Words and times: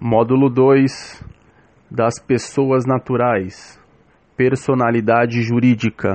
Módulo 0.00 0.48
2 0.48 1.24
das 1.90 2.20
pessoas 2.20 2.84
naturais. 2.86 3.82
Personalidade 4.36 5.42
jurídica. 5.42 6.14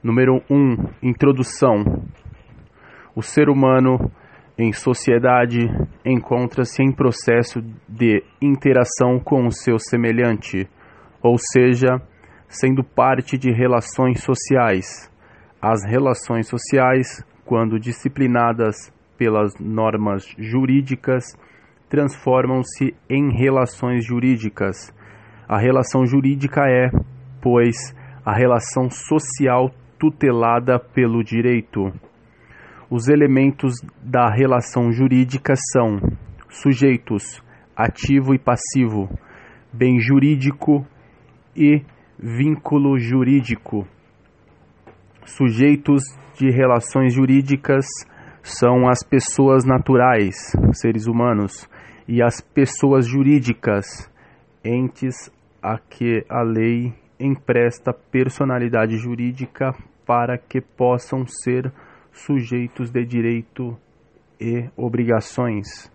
Número 0.00 0.40
1 0.48 0.76
Introdução. 1.02 2.04
O 3.12 3.22
ser 3.22 3.48
humano 3.48 4.08
em 4.56 4.72
sociedade 4.72 5.66
encontra-se 6.04 6.80
em 6.80 6.92
processo 6.92 7.60
de 7.88 8.22
interação 8.40 9.18
com 9.18 9.48
o 9.48 9.50
seu 9.50 9.76
semelhante, 9.80 10.68
ou 11.20 11.36
seja, 11.36 12.00
sendo 12.46 12.84
parte 12.84 13.36
de 13.36 13.50
relações 13.50 14.22
sociais. 14.22 15.10
As 15.60 15.84
relações 15.84 16.46
sociais, 16.46 17.20
quando 17.44 17.80
disciplinadas 17.80 18.92
pelas 19.18 19.52
normas 19.58 20.24
jurídicas, 20.38 21.24
transformam-se 21.94 22.92
em 23.08 23.30
relações 23.30 24.04
jurídicas. 24.04 24.92
A 25.48 25.60
relação 25.60 26.04
jurídica 26.04 26.62
é, 26.68 26.90
pois, 27.40 27.76
a 28.26 28.34
relação 28.34 28.90
social 28.90 29.70
tutelada 29.96 30.76
pelo 30.76 31.22
direito. 31.22 31.92
Os 32.90 33.08
elementos 33.08 33.74
da 34.02 34.28
relação 34.28 34.90
jurídica 34.90 35.54
são 35.72 36.00
sujeitos, 36.48 37.40
ativo 37.76 38.34
e 38.34 38.38
passivo, 38.40 39.08
bem 39.72 40.00
jurídico 40.00 40.84
e 41.56 41.80
vínculo 42.18 42.98
jurídico. 42.98 43.86
Sujeitos 45.24 46.02
de 46.36 46.50
relações 46.50 47.14
jurídicas 47.14 47.86
são 48.42 48.88
as 48.88 49.02
pessoas 49.02 49.64
naturais, 49.64 50.34
seres 50.72 51.06
humanos, 51.06 51.68
e 52.06 52.22
as 52.22 52.40
pessoas 52.40 53.06
jurídicas, 53.06 54.10
entes 54.64 55.30
a 55.62 55.78
que 55.78 56.24
a 56.28 56.42
lei 56.42 56.92
empresta 57.18 57.92
personalidade 57.92 58.96
jurídica 58.96 59.72
para 60.06 60.36
que 60.36 60.60
possam 60.60 61.26
ser 61.26 61.72
sujeitos 62.12 62.90
de 62.90 63.04
direito 63.04 63.76
e 64.40 64.68
obrigações. 64.76 65.90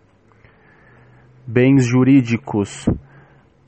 Bens 1.46 1.86
jurídicos 1.86 2.88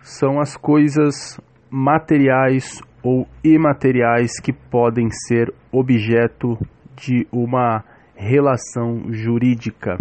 são 0.01 0.39
as 0.39 0.57
coisas 0.57 1.39
materiais 1.69 2.81
ou 3.03 3.27
imateriais 3.43 4.39
que 4.39 4.51
podem 4.51 5.09
ser 5.27 5.53
objeto 5.71 6.57
de 6.95 7.27
uma 7.31 7.83
relação 8.15 9.11
jurídica 9.11 9.97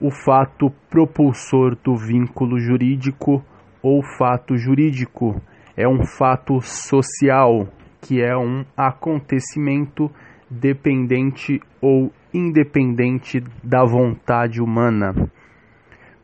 o 0.00 0.10
fato 0.10 0.70
propulsor 0.88 1.76
do 1.84 1.94
vínculo 1.94 2.58
jurídico 2.58 3.44
ou 3.82 4.02
fato 4.02 4.56
jurídico 4.56 5.40
é 5.76 5.86
um 5.86 6.04
fato 6.04 6.60
social, 6.62 7.68
que 8.00 8.22
é 8.22 8.34
um 8.34 8.64
acontecimento 8.74 10.10
dependente 10.48 11.60
ou 11.82 12.10
independente 12.32 13.44
da 13.62 13.84
vontade 13.84 14.60
humana, 14.62 15.30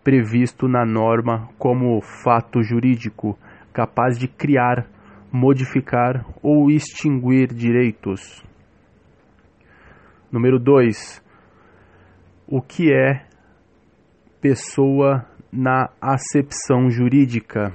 previsto 0.02 0.66
na 0.66 0.86
norma 0.86 1.48
como 1.58 2.00
fato 2.00 2.62
jurídico, 2.62 3.38
capaz 3.72 4.18
de 4.18 4.26
criar, 4.26 4.86
modificar 5.30 6.24
ou 6.42 6.70
extinguir 6.70 7.52
direitos. 7.52 8.42
Número 10.32 10.58
2. 10.58 11.22
O 12.48 12.62
que 12.62 12.92
é 12.92 13.26
pessoa 14.40 15.24
na 15.50 15.88
acepção 16.00 16.90
jurídica. 16.90 17.72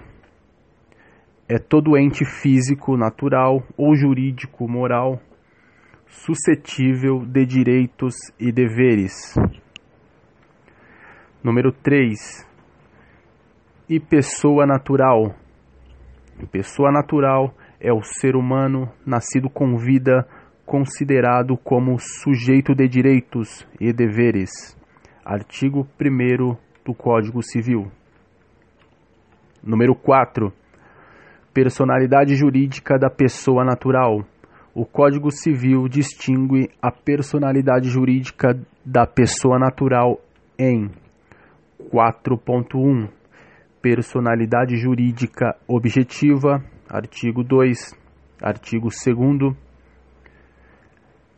É 1.50 1.58
todo 1.58 1.98
ente 1.98 2.24
físico, 2.24 2.96
natural 2.96 3.64
ou 3.76 3.96
jurídico, 3.96 4.68
moral, 4.68 5.20
suscetível 6.08 7.26
de 7.26 7.46
direitos 7.46 8.14
e 8.40 8.52
deveres. 8.52 9.36
Número 11.44 11.72
3. 11.72 12.48
E 13.90 14.00
pessoa 14.00 14.66
natural. 14.66 15.36
Pessoa 16.52 16.92
natural 16.92 17.54
é 17.80 17.92
o 17.92 18.02
ser 18.02 18.36
humano 18.36 18.90
nascido 19.06 19.50
com 19.50 19.76
vida, 19.76 20.28
considerado 20.66 21.58
como 21.58 22.00
sujeito 22.00 22.74
de 22.74 22.88
direitos 22.88 23.68
e 23.80 23.92
deveres 23.92 24.80
Artigo 25.24 25.88
1 26.00 26.58
do 26.84 26.94
Código 26.94 27.44
Civil. 27.44 27.92
Número 29.64 29.94
4. 29.94 30.52
Personalidade 31.54 32.36
jurídica 32.36 32.98
da 32.98 33.10
pessoa 33.10 33.64
natural. 33.64 34.26
O 34.74 34.86
Código 34.86 35.32
Civil 35.32 35.88
distingue 35.88 36.70
a 36.82 36.92
personalidade 36.92 37.90
jurídica 37.90 38.60
da 38.86 39.06
pessoa 39.06 39.60
natural 39.60 40.20
em 40.58 40.90
4.1 41.80 43.10
Personalidade 43.82 44.78
jurídica 44.78 45.56
objetiva, 45.68 46.64
artigo 46.88 47.44
2, 47.44 47.96
artigo 48.40 48.90
2 48.90 49.71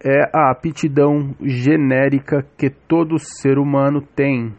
é 0.04 0.30
a 0.34 0.52
aptidão 0.52 1.34
genérica 1.42 2.46
que 2.58 2.70
todo 2.70 3.18
ser 3.18 3.58
humano 3.58 4.02
tem, 4.02 4.54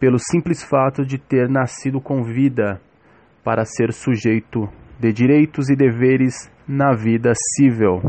pelo 0.00 0.18
simples 0.18 0.64
fato 0.64 1.04
de 1.04 1.16
ter 1.16 1.48
nascido 1.48 2.00
com 2.00 2.24
vida, 2.24 2.80
para 3.44 3.64
ser 3.64 3.92
sujeito 3.92 4.68
de 4.98 5.12
direitos 5.12 5.70
e 5.70 5.76
deveres 5.76 6.50
na 6.66 6.92
vida 6.92 7.32
civil. 7.56 8.00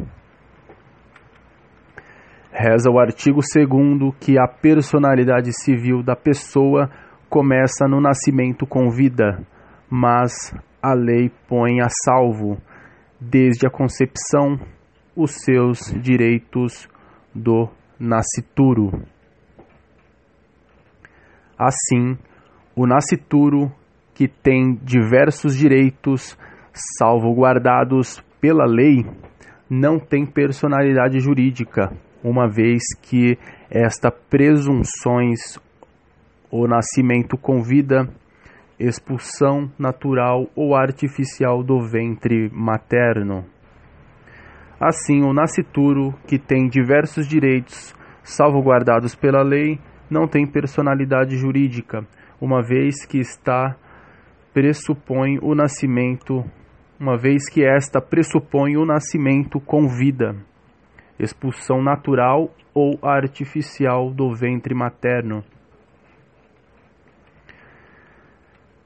Reza 2.51 2.89
o 2.89 2.99
artigo 2.99 3.39
2 3.41 4.15
que 4.19 4.37
a 4.39 4.47
personalidade 4.47 5.53
civil 5.53 6.03
da 6.03 6.15
pessoa 6.15 6.89
começa 7.29 7.87
no 7.87 8.01
nascimento 8.01 8.65
com 8.65 8.89
vida, 8.89 9.39
mas 9.89 10.33
a 10.81 10.93
lei 10.93 11.31
põe 11.47 11.79
a 11.79 11.87
salvo, 12.03 12.57
desde 13.19 13.67
a 13.67 13.69
concepção, 13.69 14.59
os 15.21 15.31
seus 15.43 15.79
direitos 16.01 16.89
do 17.33 17.69
nascituro. 17.99 19.03
Assim, 21.57 22.17
o 22.75 22.87
nascituro, 22.87 23.71
que 24.15 24.27
tem 24.27 24.73
diversos 24.81 25.55
direitos 25.55 26.37
salvaguardados 26.97 28.19
pela 28.39 28.65
lei, 28.65 29.05
não 29.69 29.99
tem 29.99 30.25
personalidade 30.25 31.19
jurídica, 31.19 31.91
uma 32.23 32.49
vez 32.49 32.81
que 33.01 33.37
esta 33.69 34.11
presunções 34.11 35.59
o 36.49 36.67
nascimento 36.67 37.37
com 37.37 37.61
vida, 37.61 38.09
expulsão 38.77 39.71
natural 39.77 40.47
ou 40.55 40.75
artificial 40.75 41.63
do 41.63 41.79
ventre 41.79 42.49
materno. 42.51 43.45
Assim, 44.81 45.21
o 45.21 45.31
nascituro, 45.31 46.11
que 46.25 46.39
tem 46.39 46.67
diversos 46.67 47.27
direitos 47.27 47.93
salvaguardados 48.23 49.13
pela 49.13 49.43
lei, 49.43 49.79
não 50.09 50.27
tem 50.27 50.47
personalidade 50.47 51.37
jurídica, 51.37 52.03
uma 52.41 52.63
vez 52.63 53.05
que 53.05 53.19
está 53.19 53.77
pressupõe 54.51 55.37
o 55.39 55.53
nascimento, 55.53 56.43
uma 56.99 57.15
vez 57.15 57.47
que 57.47 57.63
esta 57.63 58.01
pressupõe 58.01 58.75
o 58.75 58.83
nascimento 58.83 59.59
com 59.59 59.87
vida, 59.87 60.35
expulsão 61.19 61.79
natural 61.83 62.49
ou 62.73 62.97
artificial 63.03 64.11
do 64.11 64.33
ventre 64.33 64.73
materno. 64.73 65.43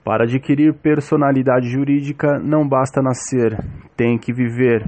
Para 0.03 0.25
adquirir 0.25 0.73
personalidade 0.73 1.69
jurídica 1.69 2.37
não 2.37 2.67
basta 2.67 3.01
nascer, 3.01 3.57
tem 3.95 4.17
que 4.17 4.33
viver 4.33 4.85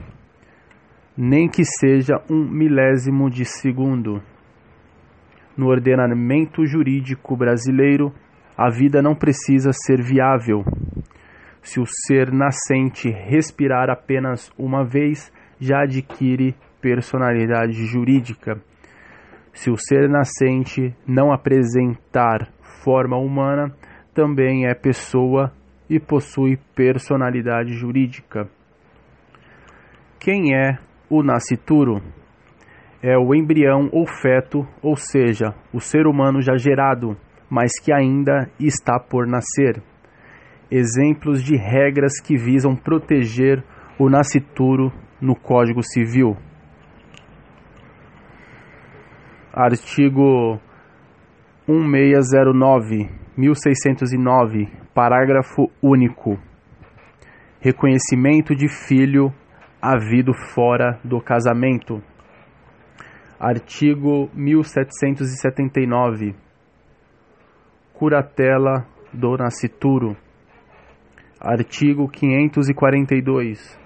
nem 1.18 1.50
que 1.50 1.64
seja 1.66 2.22
um 2.30 2.48
milésimo 2.48 3.30
de 3.30 3.44
segundo. 3.44 4.22
No 5.58 5.68
ordenamento 5.68 6.64
jurídico 6.64 7.36
brasileiro, 7.36 8.14
a 8.56 8.70
vida 8.70 9.02
não 9.02 9.16
precisa 9.16 9.72
ser 9.74 10.02
viável. 10.02 10.64
Se 11.64 11.80
o 11.80 11.86
ser 11.86 12.32
nascente 12.32 13.10
respirar 13.10 13.90
apenas 13.90 14.52
uma 14.58 14.86
vez, 14.86 15.34
já 15.60 15.82
adquire 15.82 16.56
personalidade 16.80 17.86
jurídica. 17.86 18.62
Se 19.54 19.72
o 19.72 19.76
ser 19.76 20.08
nascente 20.08 20.96
não 21.08 21.34
apresentar 21.34 22.48
forma 22.84 23.18
humana, 23.18 23.76
também 24.14 24.68
é 24.68 24.76
pessoa 24.76 25.52
e 25.90 26.00
possui 26.00 26.58
personalidade 26.76 27.74
jurídica. 27.74 28.48
Quem 30.20 30.56
é 30.56 30.78
o 31.10 31.24
nascituro 31.24 32.02
é 33.02 33.18
o 33.18 33.34
embrião 33.34 33.90
ou 33.92 34.06
feto, 34.08 34.68
ou 34.82 34.96
seja, 34.96 35.54
o 35.74 35.80
ser 35.80 36.08
humano 36.08 36.42
já 36.42 36.58
gerado, 36.58 37.16
mas 37.50 37.80
que 37.80 37.94
ainda 37.94 38.50
está 38.60 39.00
por 39.00 39.28
nascer. 39.28 39.82
Exemplos 40.70 41.42
de 41.44 41.56
regras 41.56 42.20
que 42.20 42.36
visam 42.36 42.76
proteger 42.76 43.64
o 43.98 44.10
nascituro 44.10 44.92
no 45.22 45.36
Código 45.36 45.82
Civil. 45.82 46.36
Artigo 49.54 50.60
1609, 51.68 53.10
1609, 53.38 54.68
parágrafo 54.94 55.72
único. 55.82 56.38
Reconhecimento 57.60 58.56
de 58.56 58.68
filho 58.68 59.34
havido 59.90 60.34
fora 60.34 61.00
do 61.02 61.22
casamento. 61.22 62.04
Artigo 63.40 64.30
1779. 64.34 66.36
Curatela 67.94 68.86
do 69.14 69.38
nascituro. 69.38 70.18
Artigo 71.40 72.10
542. 72.10 73.80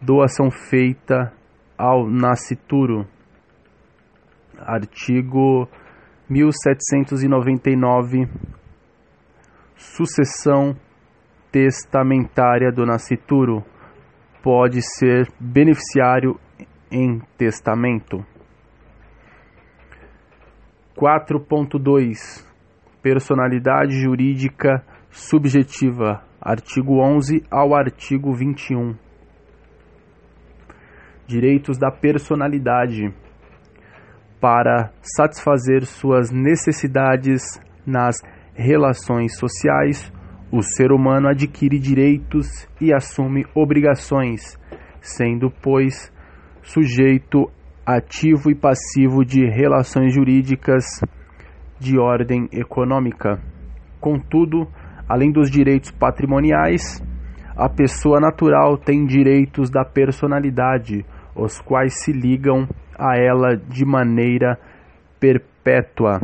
Doação 0.00 0.50
feita 0.50 1.30
ao 1.76 2.08
nascituro. 2.08 3.06
Artigo 4.58 5.68
1799 6.28 8.26
Sucessão 9.76 10.74
testamentária 11.52 12.72
do 12.72 12.86
nascituro 12.86 13.62
pode 14.42 14.80
ser 14.82 15.28
beneficiário 15.40 16.38
em 16.90 17.20
testamento. 17.36 18.24
4.2 20.96 22.46
Personalidade 23.00 23.92
jurídica 23.92 24.84
subjetiva, 25.10 26.22
artigo 26.40 27.00
11 27.00 27.44
ao 27.50 27.74
artigo 27.74 28.34
21. 28.34 28.96
Direitos 31.26 31.78
da 31.78 31.90
personalidade 31.90 33.14
para 34.40 34.92
satisfazer 35.02 35.84
suas 35.84 36.30
necessidades 36.30 37.60
nas 37.86 38.16
relações 38.54 39.36
sociais, 39.38 40.12
o 40.50 40.62
ser 40.62 40.92
humano 40.92 41.28
adquire 41.28 41.78
direitos 41.78 42.46
e 42.80 42.92
assume 42.92 43.44
obrigações, 43.54 44.58
sendo, 45.00 45.50
pois, 45.62 46.12
sujeito 46.62 47.50
ativo 47.86 48.50
e 48.50 48.54
passivo 48.54 49.24
de 49.24 49.46
relações 49.46 50.14
jurídicas 50.14 50.84
de 51.78 51.98
ordem 51.98 52.48
econômica. 52.52 53.40
Contudo, 54.00 54.66
além 55.08 55.32
dos 55.32 55.50
direitos 55.50 55.90
patrimoniais, 55.90 57.02
a 57.56 57.68
pessoa 57.68 58.20
natural 58.20 58.76
tem 58.76 59.04
direitos 59.04 59.70
da 59.70 59.84
personalidade, 59.84 61.04
os 61.34 61.60
quais 61.60 62.04
se 62.04 62.12
ligam 62.12 62.68
a 62.98 63.16
ela 63.16 63.56
de 63.56 63.84
maneira 63.84 64.58
perpétua. 65.18 66.20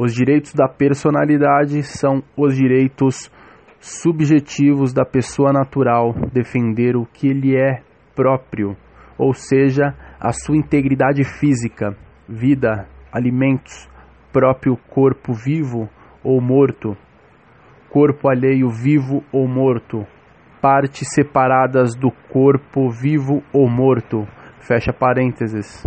Os 0.00 0.14
direitos 0.14 0.54
da 0.54 0.68
personalidade 0.68 1.82
são 1.82 2.22
os 2.36 2.54
direitos 2.54 3.28
subjetivos 3.80 4.92
da 4.92 5.04
pessoa 5.04 5.52
natural 5.52 6.14
defender 6.32 6.96
o 6.96 7.04
que 7.04 7.32
lhe 7.32 7.56
é 7.56 7.82
próprio, 8.14 8.76
ou 9.18 9.32
seja, 9.34 9.92
a 10.20 10.30
sua 10.32 10.56
integridade 10.56 11.24
física, 11.24 11.96
vida, 12.28 12.86
alimentos, 13.12 13.90
próprio 14.32 14.76
corpo 14.88 15.32
vivo 15.32 15.88
ou 16.22 16.40
morto, 16.40 16.96
corpo 17.90 18.30
alheio 18.30 18.70
vivo 18.70 19.24
ou 19.32 19.48
morto, 19.48 20.06
partes 20.62 21.08
separadas 21.12 21.96
do 21.96 22.12
corpo 22.30 22.88
vivo 22.88 23.42
ou 23.52 23.68
morto. 23.68 24.28
Fecha 24.60 24.92
parênteses. 24.92 25.84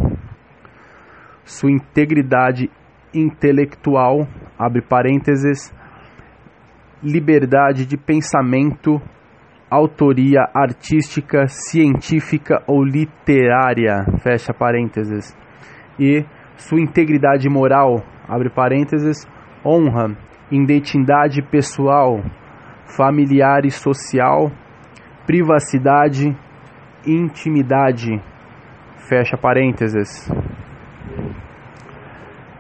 Sua 1.46 1.72
integridade 1.72 2.70
intelectual, 3.14 4.28
abre 4.58 4.82
parênteses, 4.82 5.74
liberdade 7.04 7.86
de 7.86 7.98
pensamento, 7.98 9.02
autoria 9.70 10.42
artística, 10.54 11.48
científica 11.48 12.62
ou 12.68 12.84
literária, 12.84 14.06
fecha 14.22 14.54
parênteses. 14.54 15.36
E 16.00 16.26
sua 16.58 16.80
integridade 16.80 17.50
moral, 17.50 18.04
abre 18.28 18.50
parênteses, 18.50 19.28
honra, 19.66 20.16
identidade 20.52 21.42
pessoal, 21.42 22.22
familiar 22.86 23.66
e 23.66 23.72
social, 23.72 24.52
privacidade, 25.26 26.36
intimidade. 27.06 28.22
Fecha 29.08 29.38
parênteses. 29.38 30.30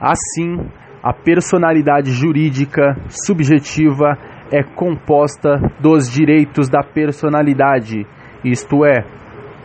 Assim, 0.01 0.57
a 1.03 1.13
personalidade 1.13 2.09
jurídica 2.11 2.95
subjetiva 3.07 4.17
é 4.51 4.63
composta 4.63 5.59
dos 5.79 6.09
direitos 6.09 6.67
da 6.67 6.81
personalidade, 6.81 8.07
isto 8.43 8.83
é, 8.83 9.05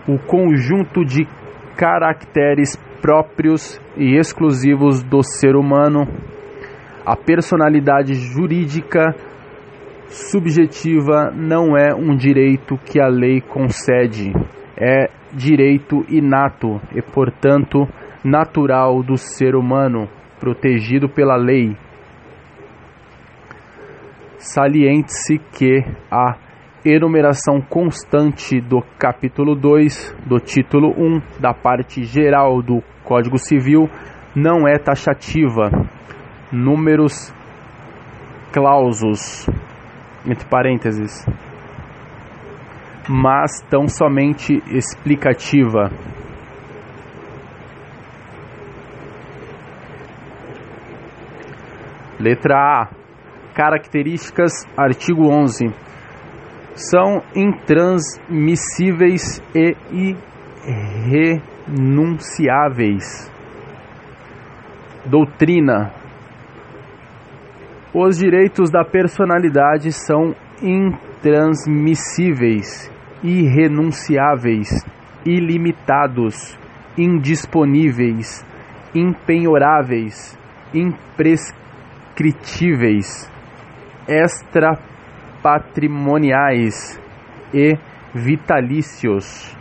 o 0.06 0.18
conjunto 0.18 1.06
de 1.06 1.26
caracteres 1.74 2.76
próprios 3.00 3.80
e 3.96 4.18
exclusivos 4.18 5.02
do 5.02 5.22
ser 5.22 5.56
humano. 5.56 6.06
A 7.06 7.16
personalidade 7.16 8.12
jurídica 8.12 9.14
subjetiva 10.08 11.32
não 11.34 11.76
é 11.78 11.94
um 11.94 12.14
direito 12.14 12.76
que 12.84 13.00
a 13.00 13.08
lei 13.08 13.40
concede, 13.40 14.32
é 14.76 15.08
direito 15.32 16.04
inato 16.10 16.78
e, 16.94 17.00
portanto, 17.00 17.88
natural 18.24 19.02
do 19.02 19.16
ser 19.16 19.54
humano, 19.54 20.08
protegido 20.38 21.08
pela 21.08 21.36
lei. 21.36 21.76
Saliente-se 24.38 25.38
que 25.38 25.84
a 26.10 26.36
enumeração 26.84 27.60
constante 27.60 28.60
do 28.60 28.80
capítulo 28.98 29.56
2 29.56 30.14
do 30.24 30.38
título 30.38 30.90
1 30.96 31.40
da 31.40 31.52
parte 31.52 32.04
geral 32.04 32.62
do 32.62 32.82
Código 33.02 33.38
Civil 33.38 33.88
não 34.34 34.68
é 34.68 34.78
taxativa. 34.78 35.70
Números 36.52 37.34
clausos 38.52 39.46
entre 40.26 40.46
parênteses, 40.48 41.26
mas 43.08 43.60
tão 43.68 43.88
somente 43.88 44.62
explicativa. 44.68 45.90
Letra 52.18 52.56
A. 52.56 52.88
Características, 53.54 54.64
artigo 54.74 55.28
11. 55.28 55.70
São 56.74 57.22
intransmissíveis 57.34 59.42
e 59.54 59.76
irrenunciáveis. 61.68 63.30
Doutrina, 65.04 65.92
os 67.94 68.16
direitos 68.18 68.70
da 68.70 68.82
personalidade 68.84 69.92
são 69.92 70.34
intransmissíveis, 70.62 72.90
irrenunciáveis, 73.22 74.68
ilimitados, 75.24 76.58
indisponíveis, 76.96 78.42
impenhoráveis, 78.94 80.38
imprescritíveis, 82.16 83.30
extrapatrimoniais 84.08 86.98
e 87.52 87.76
vitalícios. 88.14 89.54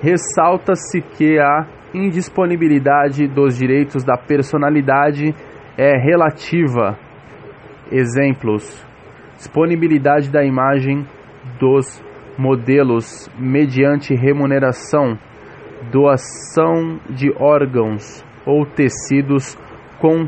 Ressalta-se 0.00 1.02
que 1.02 1.38
a 1.38 1.66
indisponibilidade 1.92 3.28
dos 3.28 3.58
direitos 3.58 4.02
da 4.02 4.16
personalidade 4.16 5.34
é 5.76 5.98
relativa. 5.98 6.98
Exemplos: 7.92 8.82
disponibilidade 9.36 10.30
da 10.30 10.42
imagem 10.42 11.06
dos 11.60 12.02
modelos 12.38 13.28
mediante 13.38 14.14
remuneração, 14.14 15.18
doação 15.92 16.98
de 17.10 17.30
órgãos 17.38 18.24
ou 18.46 18.64
tecidos 18.66 19.58
com 20.00 20.26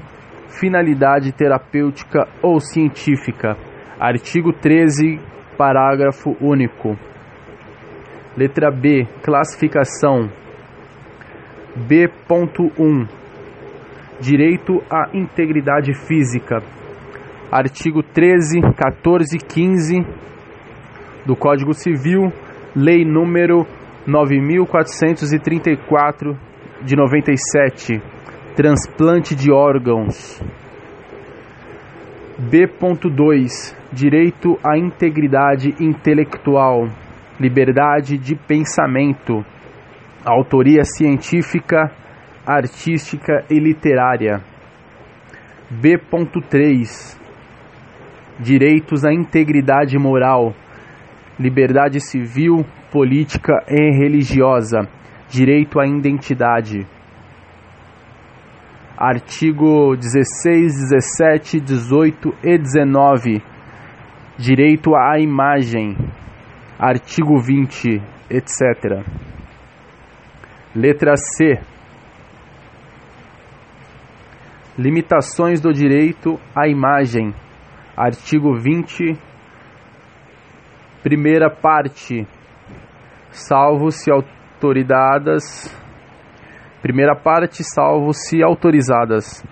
finalidade 0.58 1.32
terapêutica 1.32 2.26
ou 2.42 2.60
científica. 2.60 3.56
Artigo 3.98 4.52
13, 4.52 5.18
parágrafo 5.56 6.36
único. 6.40 6.98
Letra 8.36 8.70
B. 8.70 9.06
Classificação. 9.22 10.30
B.1 11.76 13.08
direito 14.18 14.82
à 14.90 15.10
integridade 15.14 15.92
física. 16.06 16.62
Artigo 17.52 18.02
13, 18.02 18.62
14 18.76 19.36
e 19.36 19.38
15 19.38 20.06
do 21.26 21.36
Código 21.36 21.75
Civil, 21.75 22.32
Lei 22.75 23.04
número 23.04 23.66
9434 24.06 26.34
de 26.82 26.96
97, 26.96 28.00
transplante 28.56 29.34
de 29.34 29.52
órgãos. 29.52 30.42
B.2 32.38 33.76
Direito 33.92 34.58
à 34.64 34.78
integridade 34.78 35.75
intelectual, 35.78 36.88
liberdade 37.38 38.16
de 38.18 38.34
pensamento, 38.34 39.44
autoria 40.25 40.84
científica, 40.84 41.92
artística 42.46 43.44
e 43.50 43.58
literária. 43.58 44.40
B.3 45.70 47.14
Direitos 48.40 49.04
à 49.04 49.12
integridade 49.12 49.98
moral, 49.98 50.54
liberdade 51.38 52.00
civil, 52.00 52.64
política 52.90 53.62
e 53.68 53.98
religiosa, 53.98 54.88
direito 55.28 55.78
à 55.78 55.86
identidade. 55.86 56.95
Artigo 58.98 59.94
16, 59.94 60.72
17, 60.88 61.60
18 61.60 62.34
e 62.42 62.56
19. 62.56 63.42
Direito 64.38 64.96
à 64.96 65.20
imagem. 65.20 65.94
Artigo 66.78 67.38
20, 67.38 68.00
etc. 68.30 69.04
Letra 70.74 71.14
C. 71.18 71.60
Limitações 74.78 75.60
do 75.60 75.74
direito 75.74 76.40
à 76.54 76.66
imagem. 76.66 77.34
Artigo 77.94 78.54
20, 78.54 79.12
primeira 81.02 81.50
parte. 81.50 82.26
Salvo 83.30 83.90
se 83.90 84.10
autorizadas 84.10 85.86
Primeira 86.87 87.16
parte, 87.16 87.64
salvo 87.64 88.12
se 88.12 88.45
autorizadas 88.45 89.45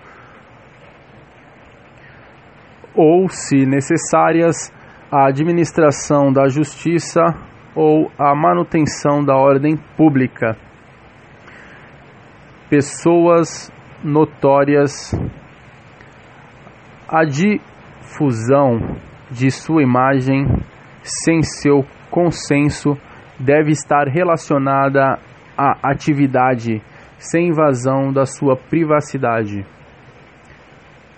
ou, 2.95 3.27
se 3.27 3.65
necessárias, 3.65 4.71
a 5.11 5.27
administração 5.27 6.31
da 6.31 6.47
justiça 6.47 7.21
ou 7.75 8.09
a 8.17 8.33
manutenção 8.33 9.21
da 9.21 9.35
ordem 9.35 9.75
pública. 9.97 10.55
Pessoas 12.69 13.69
notórias. 14.01 15.13
A 17.05 17.25
difusão 17.25 18.79
de 19.29 19.51
sua 19.51 19.83
imagem 19.83 20.45
sem 21.03 21.43
seu 21.43 21.85
consenso 22.09 22.97
deve 23.37 23.71
estar 23.71 24.07
relacionada 24.07 25.19
à 25.57 25.91
atividade 25.91 26.81
sem 27.29 27.49
invasão 27.49 28.11
da 28.11 28.25
sua 28.25 28.55
privacidade. 28.55 29.65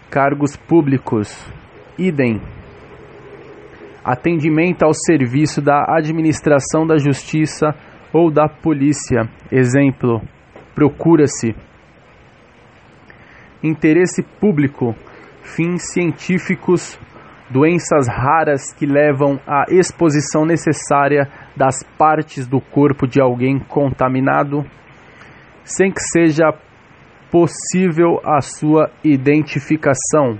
Cargos 0.09 0.55
públicos, 0.55 1.29
idem. 1.97 2.41
Atendimento 4.03 4.83
ao 4.83 4.93
serviço 4.93 5.61
da 5.61 5.83
administração 5.89 6.87
da 6.87 6.97
justiça 6.97 7.75
ou 8.13 8.31
da 8.31 8.47
polícia. 8.47 9.29
Exemplo: 9.51 10.21
procura-se. 10.73 11.53
Interesse 13.61 14.23
público, 14.39 14.95
fins 15.41 15.91
científicos, 15.91 16.97
doenças 17.49 18.07
raras 18.07 18.71
que 18.71 18.85
levam 18.85 19.39
à 19.45 19.65
exposição 19.69 20.45
necessária 20.45 21.27
das 21.55 21.83
partes 21.97 22.47
do 22.47 22.61
corpo 22.61 23.07
de 23.07 23.19
alguém 23.19 23.59
contaminado 23.59 24.63
sem 25.67 25.91
que 25.91 25.99
seja 25.99 26.53
possível 27.29 28.21
a 28.23 28.39
sua 28.39 28.89
identificação. 29.03 30.39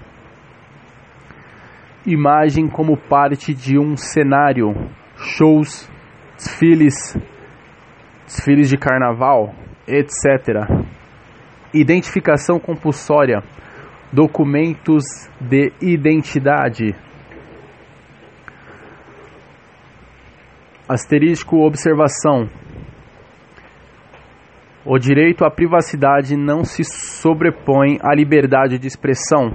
Imagem 2.06 2.70
como 2.70 2.96
parte 2.96 3.54
de 3.54 3.78
um 3.78 3.98
cenário, 3.98 4.74
shows, 5.18 5.92
desfiles, 6.38 6.96
desfiles 8.26 8.70
de 8.70 8.78
carnaval, 8.78 9.54
etc. 9.86 10.66
Identificação 11.74 12.58
compulsória, 12.58 13.44
documentos 14.14 15.04
de 15.42 15.74
identidade. 15.82 16.96
Asterisco 20.88 21.58
observação 21.58 22.50
o 24.89 24.98
direito 24.98 25.44
à 25.44 25.51
privacidade 25.51 26.38
não 26.38 26.63
se 26.63 26.82
sobrepõe 26.86 28.00
à 28.01 28.15
liberdade 28.15 28.79
de 28.79 28.88
expressão. 28.88 29.51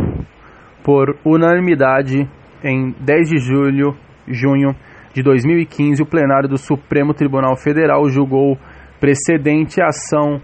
Por 0.84 1.16
unanimidade, 1.24 2.28
em 2.62 2.94
10 3.00 3.30
de 3.30 3.38
julho, 3.38 3.96
junho 4.28 4.76
de 5.14 5.22
2015, 5.22 6.02
o 6.02 6.06
plenário 6.06 6.50
do 6.50 6.58
Supremo 6.58 7.14
Tribunal 7.14 7.56
Federal 7.56 8.06
julgou 8.10 8.58
precedente 9.00 9.80
ação 9.82 10.38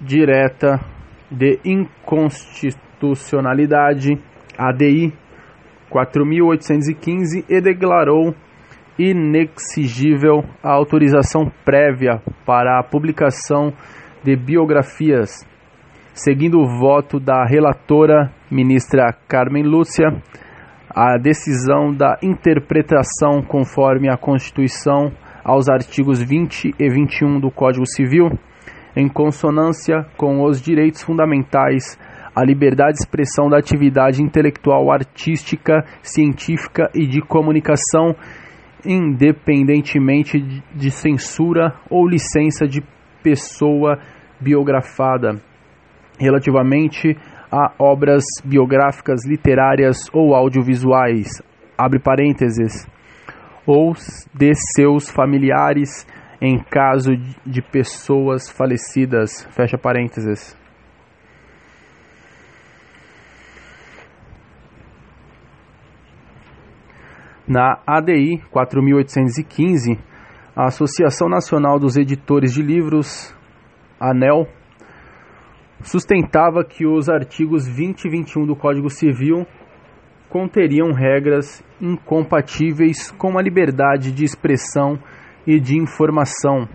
direta 0.00 0.80
de 1.30 1.60
inconstitucionalidade, 1.64 4.18
ADI 4.58 5.12
4815, 5.88 7.44
e 7.48 7.60
declarou 7.60 8.34
inexigível 9.00 10.44
a 10.62 10.72
autorização 10.72 11.50
prévia 11.64 12.20
para 12.44 12.78
a 12.78 12.82
publicação 12.82 13.72
de 14.22 14.36
biografias. 14.36 15.48
Seguindo 16.12 16.58
o 16.58 16.78
voto 16.78 17.18
da 17.18 17.46
relatora, 17.46 18.30
ministra 18.50 19.10
Carmen 19.26 19.62
Lúcia, 19.62 20.08
a 20.90 21.16
decisão 21.16 21.94
da 21.94 22.18
interpretação 22.22 23.42
conforme 23.42 24.10
a 24.10 24.18
Constituição 24.18 25.10
aos 25.42 25.70
artigos 25.70 26.22
20 26.22 26.74
e 26.78 26.88
21 26.90 27.40
do 27.40 27.50
Código 27.50 27.86
Civil, 27.86 28.28
em 28.94 29.08
consonância 29.08 30.04
com 30.18 30.44
os 30.44 30.60
direitos 30.60 31.02
fundamentais 31.02 31.98
à 32.36 32.44
liberdade 32.44 32.94
de 32.94 32.98
expressão 32.98 33.48
da 33.48 33.56
atividade 33.56 34.22
intelectual, 34.22 34.92
artística, 34.92 35.84
científica 36.02 36.90
e 36.94 37.06
de 37.06 37.22
comunicação 37.22 38.14
independentemente 38.84 40.38
de 40.74 40.90
censura 40.90 41.74
ou 41.88 42.08
licença 42.08 42.66
de 42.66 42.82
pessoa 43.22 43.98
biografada, 44.40 45.40
relativamente 46.18 47.16
a 47.50 47.72
obras 47.78 48.24
biográficas 48.44 49.26
literárias 49.26 50.08
ou 50.12 50.34
audiovisuais, 50.34 51.42
abre 51.76 51.98
parênteses, 51.98 52.86
ou 53.66 53.92
de 54.34 54.52
seus 54.74 55.10
familiares 55.10 56.06
em 56.40 56.58
caso 56.58 57.10
de 57.44 57.60
pessoas 57.60 58.50
falecidas, 58.50 59.46
fecha 59.50 59.76
parênteses. 59.76 60.58
Na 67.50 67.80
ADI 67.84 68.40
4815, 68.52 69.98
a 70.54 70.66
Associação 70.66 71.28
Nacional 71.28 71.80
dos 71.80 71.96
Editores 71.96 72.52
de 72.52 72.62
Livros, 72.62 73.36
ANEL, 73.98 74.46
sustentava 75.82 76.64
que 76.64 76.86
os 76.86 77.08
artigos 77.08 77.66
20 77.66 78.04
e 78.04 78.08
21 78.08 78.46
do 78.46 78.54
Código 78.54 78.88
Civil 78.88 79.44
conteriam 80.28 80.92
regras 80.92 81.60
incompatíveis 81.80 83.10
com 83.10 83.36
a 83.36 83.42
liberdade 83.42 84.12
de 84.12 84.24
expressão 84.24 84.96
e 85.44 85.58
de 85.58 85.76
informação. 85.76 86.68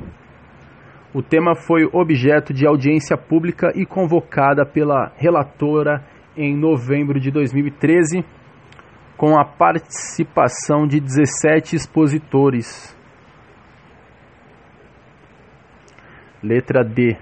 O 1.13 1.24
tema 1.24 1.55
foi 1.55 1.86
objeto 1.86 2.53
de 2.53 2.67
audiência 2.67 3.15
pública 3.15 3.72
e 3.75 3.86
convocada 3.86 4.65
pela 4.65 5.13
relatora 5.15 6.03
em 6.36 6.53
novembro 6.53 7.17
de 7.17 7.32
2013 7.32 8.25
com 9.17 9.39
a 9.39 9.45
participação 9.45 10.86
de 10.86 11.00
17 11.00 11.75
expositores. 11.75 12.95
Letra 16.43 16.84
D. 16.84 17.17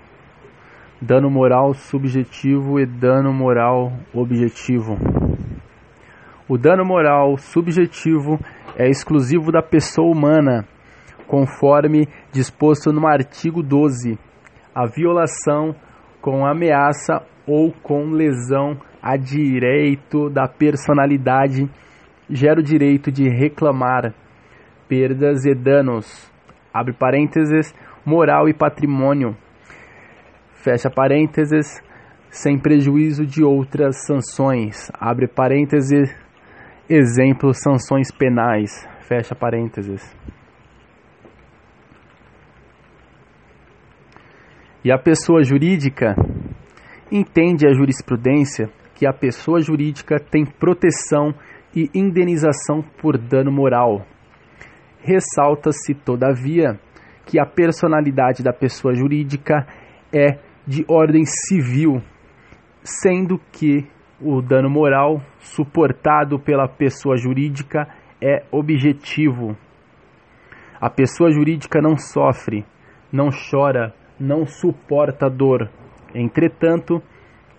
Dano 1.02 1.30
moral 1.30 1.74
subjetivo 1.74 2.80
e 2.80 2.86
dano 2.86 3.34
moral 3.34 3.92
objetivo. 4.14 4.98
O 6.48 6.58
dano 6.58 6.84
moral 6.86 7.38
subjetivo 7.38 8.40
é 8.76 8.90
exclusivo 8.90 9.52
da 9.52 9.62
pessoa 9.62 10.12
humana, 10.12 10.66
conforme 11.28 12.08
disposto 12.32 12.92
no 12.92 13.08
artigo 13.08 13.62
12. 13.62 14.18
A 14.74 14.86
violação 14.88 15.76
com 16.22 16.46
ameaça 16.46 17.22
ou 17.46 17.72
com 17.84 18.10
lesão 18.10 18.78
a 19.04 19.18
direito 19.18 20.30
da 20.30 20.48
personalidade, 20.48 21.70
gera 22.30 22.62
o 22.62 22.64
direito 22.64 23.12
de 23.12 23.28
reclamar 23.28 24.14
perdas 24.88 25.44
e 25.44 25.54
danos. 25.54 26.32
Abre 26.74 26.94
parênteses, 26.94 27.76
moral 28.06 28.48
e 28.48 28.54
patrimônio. 28.54 29.36
Fecha 30.54 30.90
parênteses, 30.90 31.84
sem 32.30 32.58
prejuízo 32.58 33.26
de 33.26 33.44
outras 33.44 34.06
sanções. 34.06 34.90
Abre 34.94 35.28
parênteses, 35.28 36.10
exemplo, 36.90 37.54
sanções 37.54 38.10
penais. 38.10 38.88
Fecha 39.02 39.36
parênteses. 39.36 40.02
E 44.86 44.92
a 44.92 44.98
pessoa 44.98 45.44
jurídica 45.44 46.16
entende 47.12 47.68
a 47.68 47.74
jurisprudência 47.74 48.70
que 48.96 49.08
a 49.08 49.14
pessoa 49.14 49.62
jurídica 49.62 50.20
tem 50.20 50.46
proteção 50.46 51.34
e 51.76 51.90
indenização 51.94 52.82
por 53.02 53.18
dano 53.18 53.52
moral. 53.52 54.06
Ressalta-se, 55.00 55.94
todavia, 55.94 56.80
que 57.26 57.40
a 57.40 57.46
personalidade 57.46 58.44
da 58.44 58.54
pessoa 58.54 58.94
jurídica 58.94 59.66
é 60.14 60.40
de 60.66 60.86
ordem 60.88 61.24
civil, 61.26 62.02
sendo 62.84 63.40
que 63.52 63.88
o 64.22 64.42
dano 64.42 64.70
moral 64.70 65.22
suportado 65.40 66.40
pela 66.40 66.68
pessoa 66.68 67.18
jurídica 67.18 67.88
é 68.22 68.46
objetivo. 68.52 69.58
A 70.80 70.90
pessoa 70.90 71.32
jurídica 71.32 71.82
não 71.82 71.98
sofre, 71.98 72.66
não 73.12 73.30
chora, 73.30 73.94
não 74.20 74.46
suporta 74.46 75.30
dor. 75.30 75.70
Entretanto, 76.16 77.02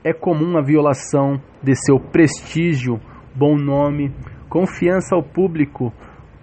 é 0.05 0.13
comum 0.13 0.59
a 0.59 0.63
violação 0.63 1.41
de 1.63 1.75
seu 1.75 1.99
prestígio, 1.99 3.01
bom 3.35 3.57
nome, 3.57 4.13
confiança 4.51 5.17
ao 5.17 5.23
público, 5.23 5.91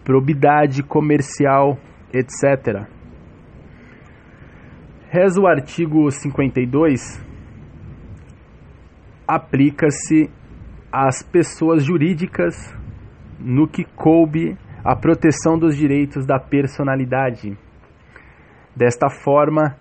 probidade 0.04 0.82
comercial, 0.82 1.78
etc. 2.12 2.88
Reza 5.10 5.40
o 5.40 5.48
artigo 5.48 6.10
52, 6.10 7.24
aplica-se 9.28 10.30
às 10.92 11.22
pessoas 11.22 11.86
jurídicas 11.86 12.56
no 13.40 13.68
que 13.68 13.86
coube 13.96 14.58
a 14.84 14.96
proteção 14.96 15.58
dos 15.58 15.78
direitos 15.78 16.26
da 16.26 16.40
personalidade. 16.40 17.56
Desta 18.76 19.10
forma, 19.10 19.78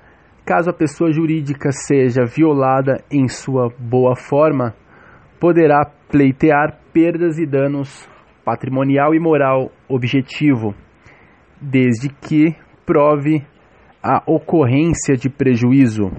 caso 0.50 0.68
a 0.68 0.72
pessoa 0.72 1.12
jurídica 1.12 1.70
seja 1.70 2.24
violada 2.24 3.04
em 3.08 3.28
sua 3.28 3.72
boa 3.78 4.16
forma, 4.16 4.74
poderá 5.38 5.84
pleitear 6.08 6.76
perdas 6.92 7.38
e 7.38 7.46
danos 7.46 8.10
patrimonial 8.44 9.14
e 9.14 9.20
moral 9.20 9.70
objetivo, 9.88 10.74
desde 11.60 12.08
que 12.08 12.56
prove 12.84 13.46
a 14.02 14.24
ocorrência 14.26 15.16
de 15.16 15.30
prejuízo. 15.30 16.10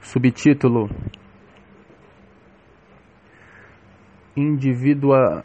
Subtítulo 0.00 0.90
Individua... 4.36 5.44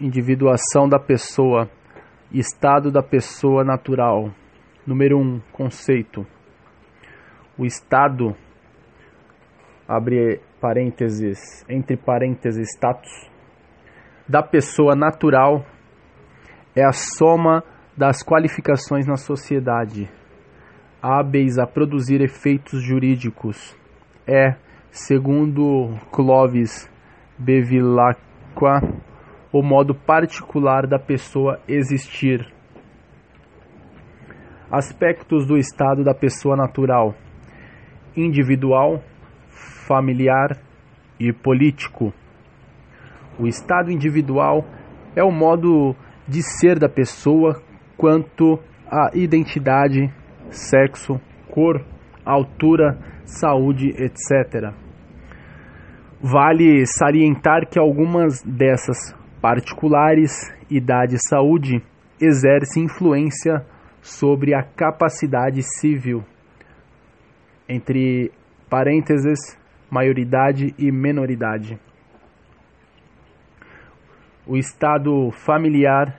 Individuação 0.00 0.88
da 0.88 0.98
pessoa, 0.98 1.68
estado 2.32 2.90
da 2.90 3.02
pessoa 3.02 3.62
natural. 3.62 4.30
Número 4.86 5.18
1, 5.18 5.20
um, 5.20 5.40
conceito. 5.52 6.26
O 7.58 7.66
estado, 7.66 8.34
abre 9.86 10.40
parênteses, 10.58 11.66
entre 11.68 11.98
parênteses, 11.98 12.70
status, 12.74 13.30
da 14.26 14.42
pessoa 14.42 14.96
natural 14.96 15.66
é 16.74 16.82
a 16.82 16.92
soma 16.92 17.62
das 17.94 18.22
qualificações 18.22 19.06
na 19.06 19.16
sociedade, 19.16 20.08
hábeis 21.02 21.58
a 21.58 21.66
produzir 21.66 22.22
efeitos 22.22 22.82
jurídicos. 22.82 23.76
É, 24.26 24.54
segundo 24.90 25.94
Clovis 26.10 26.90
Bevilacqua, 27.38 28.80
o 29.52 29.62
modo 29.62 29.94
particular 29.94 30.86
da 30.86 30.98
pessoa 30.98 31.60
existir. 31.66 32.46
Aspectos 34.70 35.46
do 35.46 35.56
estado 35.56 36.04
da 36.04 36.14
pessoa 36.14 36.56
natural: 36.56 37.14
individual, 38.16 39.02
familiar 39.86 40.56
e 41.18 41.32
político. 41.32 42.12
O 43.38 43.46
estado 43.46 43.90
individual 43.90 44.64
é 45.16 45.24
o 45.24 45.32
modo 45.32 45.96
de 46.28 46.42
ser 46.42 46.78
da 46.78 46.88
pessoa 46.88 47.60
quanto 47.96 48.58
à 48.86 49.10
identidade, 49.14 50.12
sexo, 50.50 51.20
cor, 51.50 51.84
altura, 52.24 52.96
saúde, 53.24 53.88
etc. 53.90 54.72
Vale 56.22 56.84
salientar 56.86 57.68
que 57.68 57.78
algumas 57.78 58.42
dessas 58.42 59.18
particulares, 59.40 60.32
idade 60.70 61.16
e 61.16 61.28
saúde, 61.28 61.82
exercem 62.20 62.84
influência 62.84 63.64
sobre 64.02 64.54
a 64.54 64.62
capacidade 64.62 65.62
civil, 65.62 66.22
entre 67.68 68.30
parênteses, 68.68 69.38
maioridade 69.90 70.74
e 70.78 70.92
menoridade. 70.92 71.78
O 74.46 74.56
estado 74.56 75.30
familiar 75.30 76.18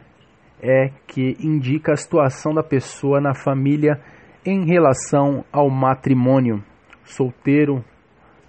é 0.61 0.89
que 1.07 1.35
indica 1.39 1.93
a 1.93 1.97
situação 1.97 2.53
da 2.53 2.63
pessoa 2.63 3.19
na 3.19 3.33
família 3.33 3.99
em 4.45 4.65
relação 4.65 5.43
ao 5.51 5.69
matrimônio, 5.69 6.63
solteiro, 7.03 7.83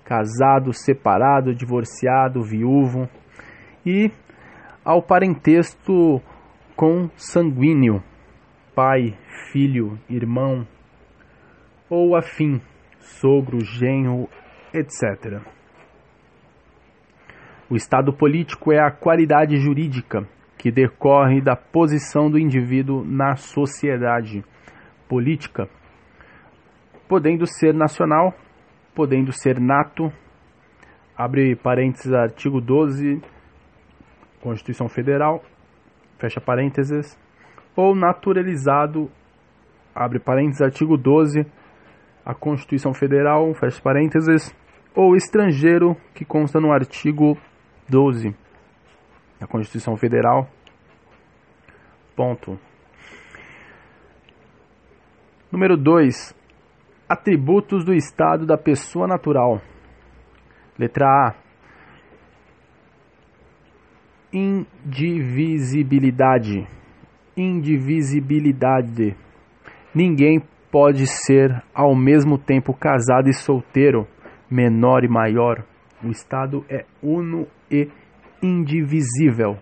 casado, 0.05 0.73
separado, 0.73 1.55
divorciado, 1.55 2.43
viúvo, 2.43 3.09
e 3.85 4.11
ao 4.85 5.03
parentesco 5.03 6.21
consanguíneo, 6.75 8.03
pai, 8.75 9.17
filho, 9.53 9.99
irmão 10.09 10.67
ou 11.89 12.17
afim, 12.17 12.61
sogro, 12.99 13.61
genro, 13.61 14.29
etc. 14.73 15.43
O 17.69 17.77
estado 17.77 18.13
político 18.13 18.73
é 18.73 18.79
a 18.79 18.91
qualidade 18.91 19.57
jurídica 19.57 20.27
que 20.59 20.71
decorre 20.71 21.41
da 21.41 21.55
posição 21.55 22.31
do 22.31 22.39
indivíduo 22.39 23.05
na 23.05 23.37
sociedade 23.37 24.45
política, 25.09 25.69
podendo 27.09 27.47
ser 27.47 27.75
nacional, 27.75 28.35
podendo 28.95 29.33
ser 29.33 29.61
nato, 29.61 30.13
abre 31.17 31.55
parênteses, 31.57 32.13
artigo 32.13 32.61
12, 32.61 33.21
Constituição 34.43 34.89
Federal, 34.89 35.43
fecha 36.19 36.41
parênteses, 36.41 37.17
ou 37.77 37.95
naturalizado, 37.95 39.09
abre 39.95 40.19
parênteses, 40.19 40.61
artigo 40.61 40.97
12, 40.97 41.47
a 42.25 42.35
Constituição 42.35 42.93
Federal, 42.93 43.55
fecha 43.55 43.81
parênteses, 43.81 44.55
ou 44.95 45.15
estrangeiro, 45.15 45.97
que 46.13 46.25
consta 46.25 46.61
no 46.61 46.73
artigo 46.73 47.39
12 47.89 48.35
da 49.41 49.47
Constituição 49.47 49.97
Federal. 49.97 50.49
Ponto. 52.17 52.59
Número 55.51 55.77
2. 55.77 56.35
Atributos 57.09 57.85
do 57.85 57.95
estado 57.95 58.45
da 58.45 58.59
pessoa 58.59 59.07
natural. 59.07 59.61
Letra 60.79 61.07
A. 61.07 61.35
Indivisibilidade. 64.33 66.67
Indivisibilidade. 67.37 69.15
Ninguém 69.95 70.43
pode 70.71 71.07
ser 71.07 71.63
ao 71.75 71.95
mesmo 71.95 72.39
tempo 72.39 72.73
casado 72.73 73.29
e 73.29 73.35
solteiro, 73.35 74.09
menor 74.51 75.05
e 75.05 75.09
maior. 75.09 75.63
O 76.03 76.09
estado 76.09 76.65
é 76.71 76.87
uno 77.03 77.47
e 77.71 77.91
indivisível. 78.43 79.59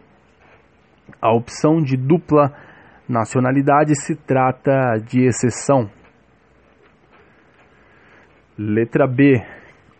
A 1.20 1.34
opção 1.34 1.82
de 1.82 1.96
dupla 1.96 2.56
nacionalidade 3.08 4.00
se 4.00 4.14
trata 4.14 4.98
de 5.04 5.26
exceção. 5.26 5.90
Letra 8.56 9.08
B. 9.08 9.42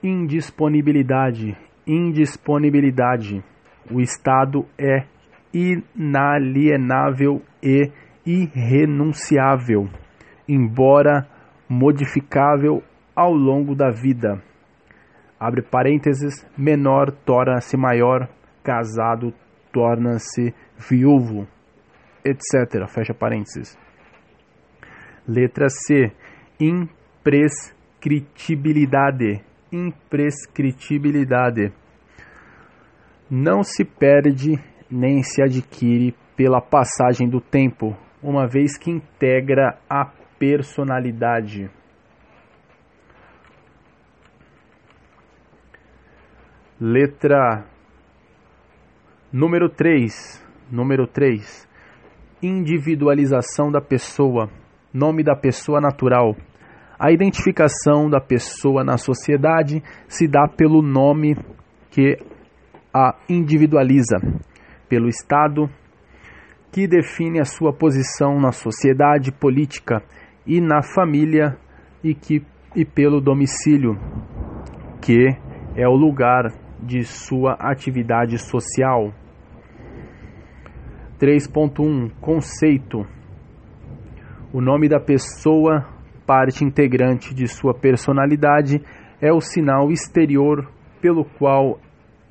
Indisponibilidade. 0.00 1.56
Indisponibilidade. 1.84 3.42
O 3.92 4.00
Estado 4.00 4.64
é 4.78 5.04
inalienável 5.52 7.42
e 7.62 7.90
irrenunciável, 8.24 9.88
embora 10.48 11.26
modificável 11.68 12.82
ao 13.14 13.32
longo 13.32 13.74
da 13.74 13.90
vida. 13.90 14.42
Abre 15.38 15.60
parênteses, 15.62 16.46
menor 16.56 17.10
torna-se 17.10 17.76
maior, 17.76 18.26
casado 18.62 19.34
torna-se 19.72 20.54
viúvo, 20.76 21.46
etc. 22.24 22.88
Fecha 22.88 23.12
parênteses. 23.14 23.76
Letra 25.26 25.68
C. 25.68 26.12
Imprescritibilidade. 26.60 29.42
Imprescritibilidade. 29.72 31.72
Não 33.30 33.62
se 33.62 33.84
perde 33.84 34.58
nem 34.90 35.22
se 35.22 35.40
adquire 35.40 36.16
pela 36.36 36.60
passagem 36.60 37.28
do 37.28 37.40
tempo, 37.40 37.96
uma 38.20 38.48
vez 38.48 38.76
que 38.76 38.90
integra 38.90 39.78
a 39.88 40.04
personalidade. 40.36 41.70
Letra 46.80 47.66
número 49.32 49.68
3. 49.68 50.44
Número 50.72 51.06
3. 51.06 51.68
Individualização 52.42 53.70
da 53.70 53.80
pessoa. 53.80 54.50
Nome 54.92 55.22
da 55.22 55.36
pessoa 55.36 55.80
natural. 55.80 56.34
A 56.98 57.12
identificação 57.12 58.10
da 58.10 58.20
pessoa 58.20 58.82
na 58.82 58.96
sociedade 58.96 59.82
se 60.08 60.26
dá 60.26 60.48
pelo 60.48 60.82
nome 60.82 61.36
que 61.90 62.16
a 62.92 63.14
individualiza, 63.28 64.18
pelo 64.88 65.08
Estado, 65.08 65.70
que 66.72 66.86
define 66.86 67.40
a 67.40 67.44
sua 67.44 67.72
posição 67.72 68.40
na 68.40 68.52
sociedade 68.52 69.32
política 69.32 70.02
e 70.46 70.60
na 70.60 70.82
família, 70.82 71.56
e, 72.02 72.14
que, 72.14 72.44
e 72.74 72.84
pelo 72.84 73.20
domicílio, 73.20 73.98
que 75.00 75.36
é 75.76 75.86
o 75.88 75.94
lugar 75.94 76.52
de 76.82 77.04
sua 77.04 77.52
atividade 77.54 78.38
social. 78.38 79.12
3.1 81.20 82.10
Conceito: 82.20 83.06
O 84.52 84.60
nome 84.60 84.88
da 84.88 84.98
pessoa, 84.98 85.86
parte 86.26 86.64
integrante 86.64 87.34
de 87.34 87.46
sua 87.46 87.74
personalidade, 87.74 88.80
é 89.20 89.32
o 89.32 89.40
sinal 89.40 89.90
exterior 89.90 90.66
pelo 91.00 91.24
qual 91.24 91.78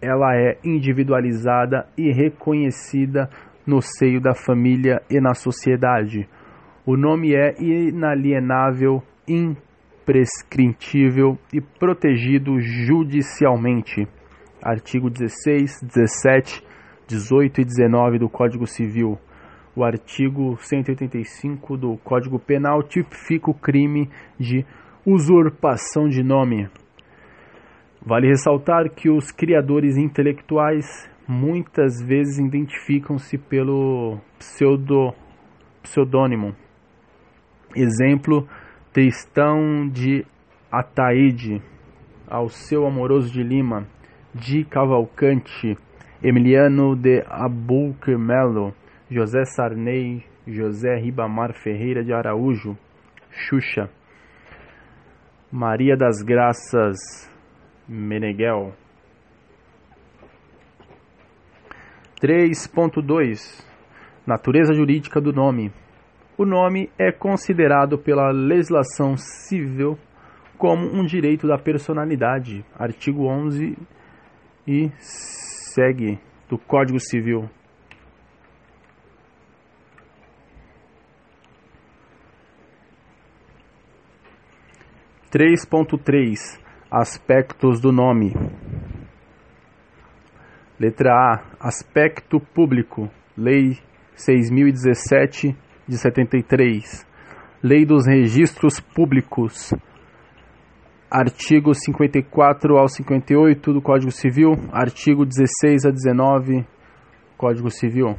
ela 0.01 0.35
é 0.35 0.57
individualizada 0.63 1.87
e 1.97 2.11
reconhecida 2.11 3.29
no 3.65 3.81
seio 3.81 4.21
da 4.21 4.33
família 4.33 5.01
e 5.09 5.19
na 5.19 5.33
sociedade. 5.33 6.27
O 6.85 6.95
nome 6.97 7.35
é 7.35 7.55
inalienável, 7.61 9.03
imprescritível 9.27 11.37
e 11.53 11.61
protegido 11.61 12.59
judicialmente 12.59 14.07
artigo 14.61 15.09
16, 15.09 15.81
17, 15.83 16.63
18 17.07 17.61
e 17.61 17.65
19 17.65 18.19
do 18.19 18.29
Código 18.29 18.67
Civil. 18.67 19.17
O 19.75 19.83
artigo 19.83 20.57
185 20.59 21.77
do 21.77 21.97
Código 21.97 22.39
Penal 22.39 22.83
tipifica 22.83 23.49
o 23.49 23.53
crime 23.53 24.09
de 24.37 24.65
usurpação 25.05 26.09
de 26.09 26.21
nome. 26.21 26.67
Vale 28.01 28.27
ressaltar 28.27 28.89
que 28.89 29.09
os 29.09 29.29
criadores 29.29 29.97
intelectuais 29.97 30.85
muitas 31.27 32.01
vezes 32.01 32.39
identificam-se 32.39 33.37
pelo 33.37 34.17
pseudo, 34.37 35.13
pseudônimo. 35.83 36.55
Exemplo, 37.75 38.47
Tristão 38.93 39.87
de 39.89 40.25
Ataíde, 40.71 41.61
ao 42.27 42.47
seu 42.47 42.87
amoroso 42.87 43.31
de 43.31 43.43
Lima, 43.43 43.85
de 44.33 44.63
Cavalcante, 44.63 45.77
Emiliano 46.23 46.95
de 46.95 47.23
Abulquermelo, 47.27 48.73
José 49.11 49.43
Sarney, 49.43 50.23
José 50.47 50.95
Ribamar 50.95 51.53
Ferreira 51.53 52.03
de 52.03 52.13
Araújo, 52.13 52.77
Xuxa, 53.29 53.89
Maria 55.51 55.97
das 55.97 56.23
Graças 56.23 57.28
Meneghel. 57.89 58.73
3.2 62.21 63.65
Natureza 64.27 64.73
jurídica 64.73 65.19
do 65.19 65.33
nome. 65.33 65.73
O 66.37 66.45
nome 66.45 66.91
é 66.99 67.11
considerado 67.11 67.97
pela 67.97 68.29
legislação 68.31 69.17
civil 69.17 69.97
como 70.55 70.85
um 70.85 71.03
direito 71.03 71.47
da 71.47 71.57
personalidade. 71.57 72.63
Artigo 72.77 73.25
11 73.25 73.75
e 74.67 74.91
segue 74.99 76.19
do 76.47 76.59
Código 76.59 76.99
Civil. 76.99 77.49
Três 85.31 85.65
ponto 85.65 85.97
três 85.97 86.59
aspectos 86.91 87.79
do 87.79 87.91
nome. 87.91 88.33
Letra 90.79 91.11
A 91.13 91.67
aspecto 91.67 92.39
público 92.39 93.09
Lei 93.37 93.77
6017 94.15 95.55
de 95.87 95.97
73 95.97 97.05
Lei 97.61 97.85
dos 97.85 98.07
Registros 98.07 98.79
Públicos 98.79 99.71
artigo 101.11 101.73
54 101.75 102.77
ao 102.77 102.87
58 102.87 103.73
do 103.73 103.81
Código 103.81 104.11
Civil, 104.11 104.53
artigo 104.71 105.25
16 105.25 105.85
a 105.85 105.91
19 105.91 106.65
Código 107.37 107.69
Civil. 107.69 108.15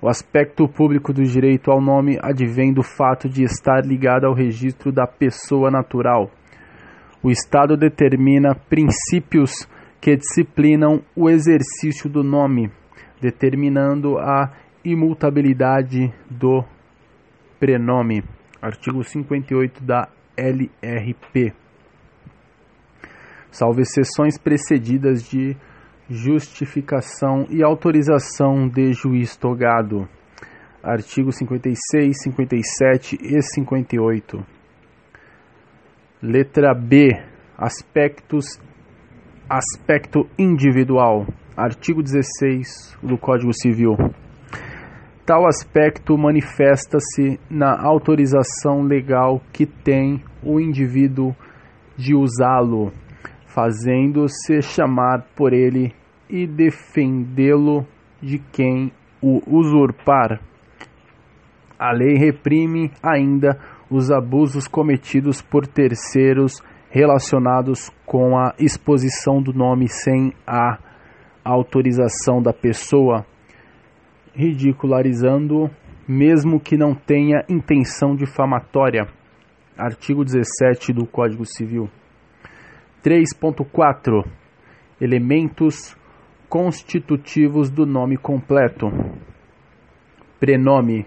O 0.00 0.08
aspecto 0.08 0.68
público 0.68 1.12
do 1.12 1.22
direito 1.22 1.70
ao 1.70 1.80
nome 1.80 2.18
advém 2.22 2.72
do 2.72 2.82
fato 2.82 3.28
de 3.28 3.42
estar 3.42 3.84
ligado 3.84 4.26
ao 4.26 4.34
registro 4.34 4.92
da 4.92 5.06
pessoa 5.06 5.70
natural. 5.70 6.30
O 7.22 7.30
Estado 7.30 7.76
determina 7.76 8.54
princípios 8.54 9.68
que 10.00 10.16
disciplinam 10.16 11.02
o 11.16 11.28
exercício 11.28 12.08
do 12.08 12.22
nome, 12.22 12.70
determinando 13.20 14.18
a 14.18 14.52
imutabilidade 14.84 16.12
do 16.30 16.64
prenome. 17.58 18.22
Artigo 18.62 19.02
58 19.02 19.82
da 19.82 20.08
LRP 20.36 21.52
salvo 23.50 23.80
exceções 23.80 24.38
precedidas 24.38 25.22
de 25.22 25.56
justificação 26.08 27.46
e 27.50 27.62
autorização 27.62 28.68
de 28.68 28.92
juiz 28.92 29.36
togado. 29.36 30.08
Artigo 30.82 31.32
56, 31.32 32.22
57 32.22 33.18
e 33.20 33.42
58. 33.42 34.57
Letra 36.20 36.74
B. 36.74 37.10
Aspectos 37.56 38.60
aspecto 39.48 40.26
individual. 40.36 41.24
Artigo 41.56 42.02
16 42.02 42.98
do 43.00 43.16
Código 43.16 43.52
Civil. 43.52 43.96
Tal 45.24 45.46
aspecto 45.46 46.18
manifesta-se 46.18 47.38
na 47.48 47.80
autorização 47.80 48.82
legal 48.82 49.40
que 49.52 49.64
tem 49.64 50.24
o 50.42 50.58
indivíduo 50.58 51.36
de 51.96 52.16
usá-lo 52.16 52.92
fazendo-se 53.46 54.60
chamar 54.60 55.24
por 55.36 55.52
ele 55.52 55.94
e 56.28 56.48
defendê-lo 56.48 57.86
de 58.20 58.38
quem 58.52 58.92
o 59.22 59.40
usurpar. 59.46 60.40
A 61.78 61.92
lei 61.92 62.16
reprime 62.16 62.90
ainda 63.00 63.56
os 63.90 64.10
abusos 64.10 64.68
cometidos 64.68 65.40
por 65.40 65.66
terceiros 65.66 66.62
relacionados 66.90 67.90
com 68.06 68.38
a 68.38 68.54
exposição 68.58 69.42
do 69.42 69.52
nome 69.52 69.88
sem 69.88 70.32
a 70.46 70.78
autorização 71.44 72.42
da 72.42 72.52
pessoa, 72.52 73.24
ridicularizando 74.34 75.70
mesmo 76.08 76.58
que 76.58 76.76
não 76.76 76.94
tenha 76.94 77.44
intenção 77.48 78.16
difamatória. 78.16 79.06
Artigo 79.76 80.24
17 80.24 80.92
do 80.92 81.06
Código 81.06 81.44
Civil. 81.44 81.88
3.4 83.04 84.24
Elementos 85.00 85.94
constitutivos 86.48 87.70
do 87.70 87.84
nome 87.84 88.16
completo. 88.16 88.86
Prenome 90.40 91.06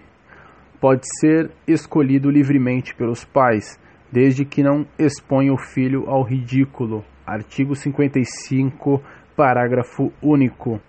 pode 0.82 1.06
ser 1.20 1.48
escolhido 1.64 2.28
livremente 2.28 2.92
pelos 2.92 3.24
pais, 3.24 3.78
desde 4.10 4.44
que 4.44 4.64
não 4.64 4.84
exponha 4.98 5.52
o 5.52 5.56
filho 5.56 6.10
ao 6.10 6.24
ridículo. 6.24 7.04
Artigo 7.24 7.76
55, 7.76 9.00
parágrafo 9.36 10.12
único. 10.20 10.80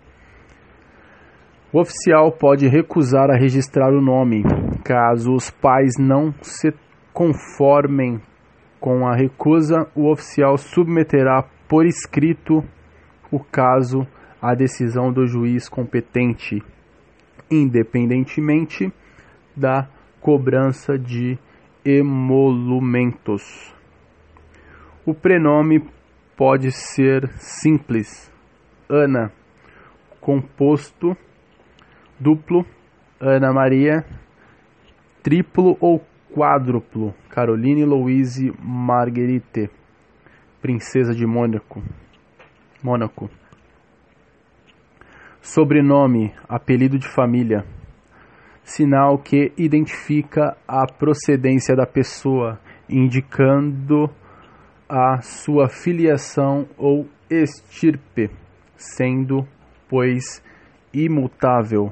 O 1.72 1.80
oficial 1.80 2.32
pode 2.32 2.68
recusar 2.68 3.30
a 3.30 3.38
registrar 3.38 3.94
o 3.94 4.02
nome, 4.02 4.42
caso 4.84 5.32
os 5.32 5.52
pais 5.52 5.94
não 6.00 6.34
se 6.42 6.74
conformem 7.14 8.20
com 8.80 9.08
a 9.08 9.16
recusa, 9.16 9.88
o 9.96 10.12
oficial 10.12 10.58
submeterá 10.58 11.46
por 11.68 11.86
escrito 11.86 12.64
o 13.32 13.40
caso 13.40 14.08
à 14.42 14.56
decisão 14.56 15.14
do 15.14 15.28
juiz 15.28 15.70
competente, 15.70 16.64
independentemente 17.50 18.92
da 19.56 19.88
cobrança 20.20 20.98
de 20.98 21.38
emolumentos. 21.86 23.74
O 25.06 25.14
prenome 25.14 25.86
pode 26.36 26.72
ser 26.72 27.28
simples, 27.38 28.32
Ana, 28.90 29.32
composto 30.22 31.16
duplo, 32.20 32.66
Ana 33.20 33.52
Maria, 33.52 34.06
triplo 35.22 35.78
ou 35.80 36.02
quádruplo, 36.34 37.14
Caroline 37.30 37.86
Louise 37.86 38.54
Marguerite, 38.60 39.70
princesa 40.62 41.14
de 41.14 41.26
Mônaco. 41.26 41.84
Mônaco. 42.82 43.30
Sobrenome, 45.42 46.34
apelido 46.48 46.98
de 46.98 47.08
família, 47.08 47.66
sinal 48.64 49.18
que 49.18 49.52
identifica 49.58 50.56
a 50.68 50.86
procedência 50.86 51.76
da 51.76 51.86
pessoa, 51.86 52.60
indicando 52.90 54.10
a 54.88 55.22
sua 55.22 55.68
filiação 55.70 56.68
ou 56.78 57.08
estirpe, 57.30 58.30
sendo, 58.76 59.48
pois, 59.90 60.44
imutável. 60.94 61.92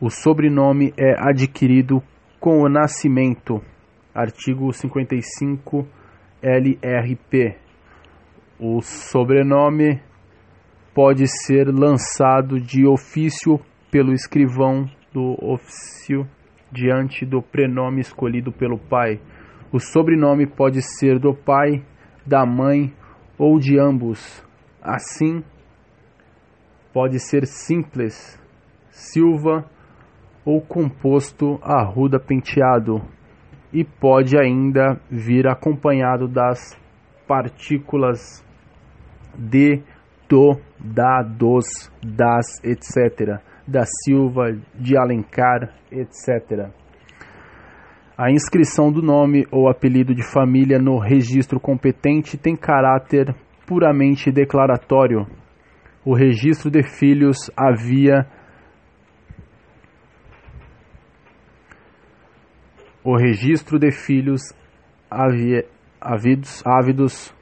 O 0.00 0.10
sobrenome 0.10 0.92
é 0.96 1.14
adquirido 1.18 2.02
com 2.40 2.60
o 2.60 2.68
nascimento. 2.68 3.62
Artigo 4.14 4.72
55 4.72 5.86
LRP. 6.42 7.56
O 8.58 8.80
sobrenome 8.82 10.00
pode 10.94 11.26
ser 11.26 11.68
lançado 11.68 12.60
de 12.60 12.86
ofício 12.86 13.58
pelo 13.90 14.12
escrivão 14.12 14.88
do 15.14 15.36
ofício 15.40 16.28
diante 16.72 17.24
do 17.24 17.40
prenome 17.40 18.00
escolhido 18.00 18.50
pelo 18.50 18.76
pai. 18.76 19.20
O 19.72 19.78
sobrenome 19.78 20.44
pode 20.44 20.82
ser 20.82 21.20
do 21.20 21.32
pai, 21.32 21.84
da 22.26 22.44
mãe 22.44 22.92
ou 23.38 23.60
de 23.60 23.78
ambos. 23.78 24.44
Assim, 24.82 25.42
pode 26.92 27.20
ser 27.20 27.46
simples, 27.46 28.42
Silva 28.90 29.64
ou 30.44 30.60
composto 30.60 31.58
arruda 31.62 32.20
penteado 32.20 33.00
e 33.72 33.82
pode 33.82 34.38
ainda 34.38 35.00
vir 35.10 35.48
acompanhado 35.48 36.28
das 36.28 36.78
partículas 37.26 38.44
de, 39.36 39.82
do, 40.28 40.60
da, 40.78 41.22
dos, 41.22 41.90
das, 42.00 42.62
etc., 42.62 43.40
da 43.66 43.84
Silva, 43.84 44.56
de 44.74 44.96
Alencar, 44.96 45.74
etc. 45.90 46.68
A 48.16 48.30
inscrição 48.30 48.92
do 48.92 49.02
nome 49.02 49.46
ou 49.50 49.68
apelido 49.68 50.14
de 50.14 50.22
família 50.22 50.78
no 50.78 50.98
registro 50.98 51.58
competente 51.58 52.38
tem 52.38 52.54
caráter 52.54 53.34
puramente 53.66 54.30
declaratório. 54.30 55.26
O 56.04 56.14
registro 56.14 56.70
de 56.70 56.82
filhos 56.82 57.50
havia 57.56 58.26
o 63.02 63.16
registro 63.16 63.78
de 63.78 63.90
filhos 63.90 64.52
ávidos, 65.10 66.62
ávidos 66.64 67.34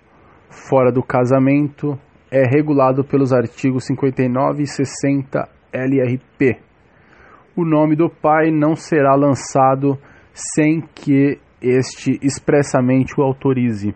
fora 0.48 0.90
do 0.90 1.02
casamento 1.02 1.98
é 2.30 2.44
regulado 2.46 3.04
pelos 3.04 3.32
artigos 3.32 3.84
59 3.84 4.62
e 4.62 4.66
60 4.66 5.61
LRP. 5.72 6.58
O 7.56 7.64
nome 7.64 7.96
do 7.96 8.08
pai 8.08 8.50
não 8.50 8.74
será 8.74 9.14
lançado 9.14 9.98
sem 10.32 10.80
que 10.94 11.38
este 11.60 12.18
expressamente 12.22 13.18
o 13.18 13.22
autorize. 13.22 13.94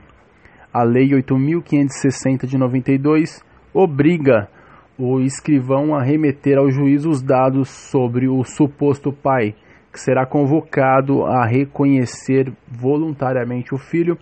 A 0.73 0.83
Lei 0.83 1.09
8.560 1.11 2.47
de 2.47 2.59
92 2.59 3.43
obriga 3.73 4.49
o 4.99 5.21
escrivão 5.21 5.95
a 5.95 6.03
remeter 6.03 6.59
ao 6.59 6.71
juiz 6.71 7.05
os 7.05 7.23
dados 7.23 7.69
sobre 7.69 8.29
o 8.29 8.43
suposto 8.45 9.13
pai 9.13 9.55
que 9.97 10.01
será 10.01 10.27
convocado 10.27 11.25
a 11.25 11.47
reconhecer 11.47 12.53
voluntariamente 12.69 13.75
o 13.75 13.79
filho. 13.79 14.19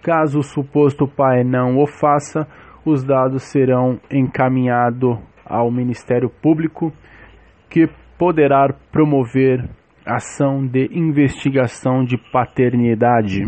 Caso 0.00 0.38
o 0.38 0.42
suposto 0.42 1.08
pai 1.08 1.42
não 1.42 1.78
o 1.78 1.86
faça, 1.86 2.46
os 2.86 3.02
dados 3.02 3.42
serão 3.42 3.98
encaminhados 4.08 5.18
ao 5.44 5.70
Ministério 5.70 6.28
Público, 6.28 6.92
que 7.70 7.88
poderá 8.18 8.68
promover 8.90 9.68
ação 10.06 10.66
de 10.66 10.88
investigação 10.92 12.04
de 12.04 12.18
paternidade. 12.30 13.42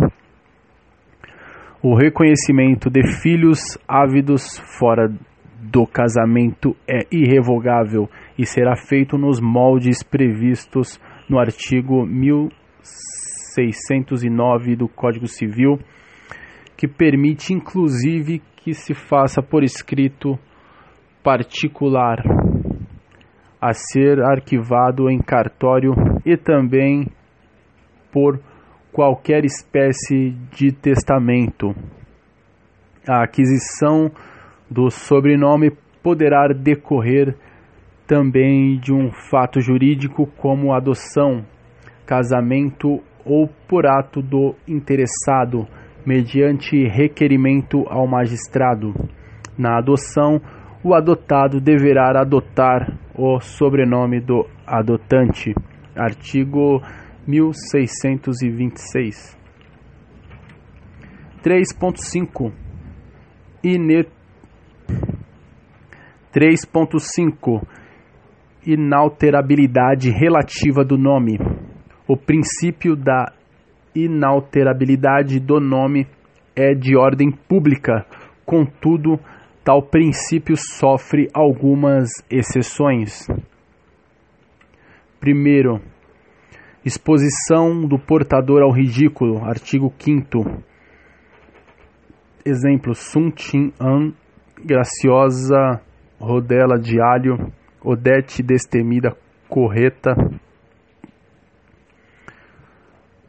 O 1.82 1.94
reconhecimento 1.94 2.88
de 2.90 3.06
filhos 3.20 3.60
ávidos 3.86 4.58
fora 4.78 5.12
do 5.60 5.86
casamento 5.86 6.74
é 6.88 7.06
irrevogável 7.12 8.08
e 8.38 8.46
será 8.46 8.74
feito 8.76 9.18
nos 9.18 9.38
moldes 9.40 10.02
previstos 10.02 10.98
no 11.28 11.38
artigo 11.38 12.06
1609 12.06 14.76
do 14.76 14.88
Código 14.88 15.26
Civil, 15.26 15.78
que 16.76 16.88
permite 16.88 17.52
inclusive 17.52 18.40
que 18.56 18.72
se 18.72 18.94
faça 18.94 19.42
por 19.42 19.62
escrito 19.62 20.38
particular 21.26 22.22
a 23.60 23.72
ser 23.72 24.22
arquivado 24.22 25.10
em 25.10 25.18
cartório 25.18 25.92
e 26.24 26.36
também 26.36 27.08
por 28.12 28.38
qualquer 28.92 29.44
espécie 29.44 30.36
de 30.52 30.70
testamento. 30.70 31.74
A 33.08 33.24
aquisição 33.24 34.08
do 34.70 34.88
sobrenome 34.88 35.72
poderá 36.00 36.46
decorrer 36.46 37.34
também 38.06 38.78
de 38.78 38.92
um 38.92 39.10
fato 39.28 39.60
jurídico 39.60 40.28
como 40.38 40.72
adoção, 40.72 41.44
casamento 42.06 43.00
ou 43.24 43.48
por 43.66 43.84
ato 43.84 44.22
do 44.22 44.54
interessado, 44.68 45.66
mediante 46.06 46.86
requerimento 46.86 47.84
ao 47.88 48.06
magistrado. 48.06 48.94
Na 49.58 49.78
adoção, 49.78 50.40
o 50.82 50.94
adotado 50.94 51.60
deverá 51.60 52.20
adotar 52.20 52.98
o 53.14 53.38
sobrenome 53.40 54.20
do 54.20 54.46
adotante. 54.66 55.54
Artigo 55.94 56.82
1626. 57.26 59.36
3.5 61.42 62.52
Inet 63.62 64.10
3.5 66.34 67.62
inalterabilidade 68.66 70.10
relativa 70.10 70.84
do 70.84 70.98
nome. 70.98 71.38
O 72.06 72.16
princípio 72.16 72.94
da 72.94 73.32
inalterabilidade 73.94 75.40
do 75.40 75.60
nome 75.60 76.06
é 76.54 76.74
de 76.74 76.96
ordem 76.96 77.30
pública, 77.30 78.04
contudo, 78.44 79.18
tal 79.66 79.82
princípio 79.82 80.54
sofre 80.56 81.28
algumas 81.34 82.08
exceções. 82.30 83.26
Primeiro, 85.18 85.80
exposição 86.84 87.84
do 87.84 87.98
portador 87.98 88.62
ao 88.62 88.70
ridículo, 88.70 89.44
artigo 89.44 89.92
5 89.98 90.62
Exemplo, 92.44 92.94
Sun 92.94 93.32
Tin 93.32 93.72
An, 93.80 94.12
graciosa 94.64 95.82
rodela 96.16 96.78
de 96.78 97.00
alho, 97.02 97.52
Odete 97.82 98.44
Destemida 98.44 99.16
Correta, 99.48 100.14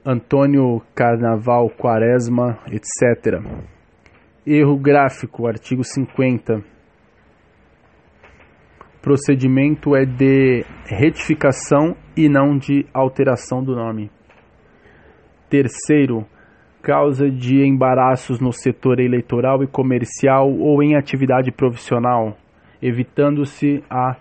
Antônio 0.05 0.83
Carnaval 0.93 1.71
Quaresma, 1.71 2.59
etc. 2.67 3.41
Erro 4.49 4.77
gráfico, 4.77 5.45
artigo 5.45 5.83
50. 5.83 6.63
Procedimento 9.01 9.93
é 9.93 10.05
de 10.05 10.63
retificação 10.85 11.97
e 12.15 12.29
não 12.29 12.57
de 12.57 12.85
alteração 12.93 13.61
do 13.61 13.75
nome. 13.75 14.09
Terceiro, 15.49 16.25
causa 16.81 17.29
de 17.29 17.61
embaraços 17.61 18.39
no 18.39 18.53
setor 18.53 19.01
eleitoral 19.01 19.61
e 19.63 19.67
comercial 19.67 20.49
ou 20.49 20.81
em 20.81 20.95
atividade 20.95 21.51
profissional, 21.51 22.37
evitando-se 22.81 23.83
a 23.89 24.15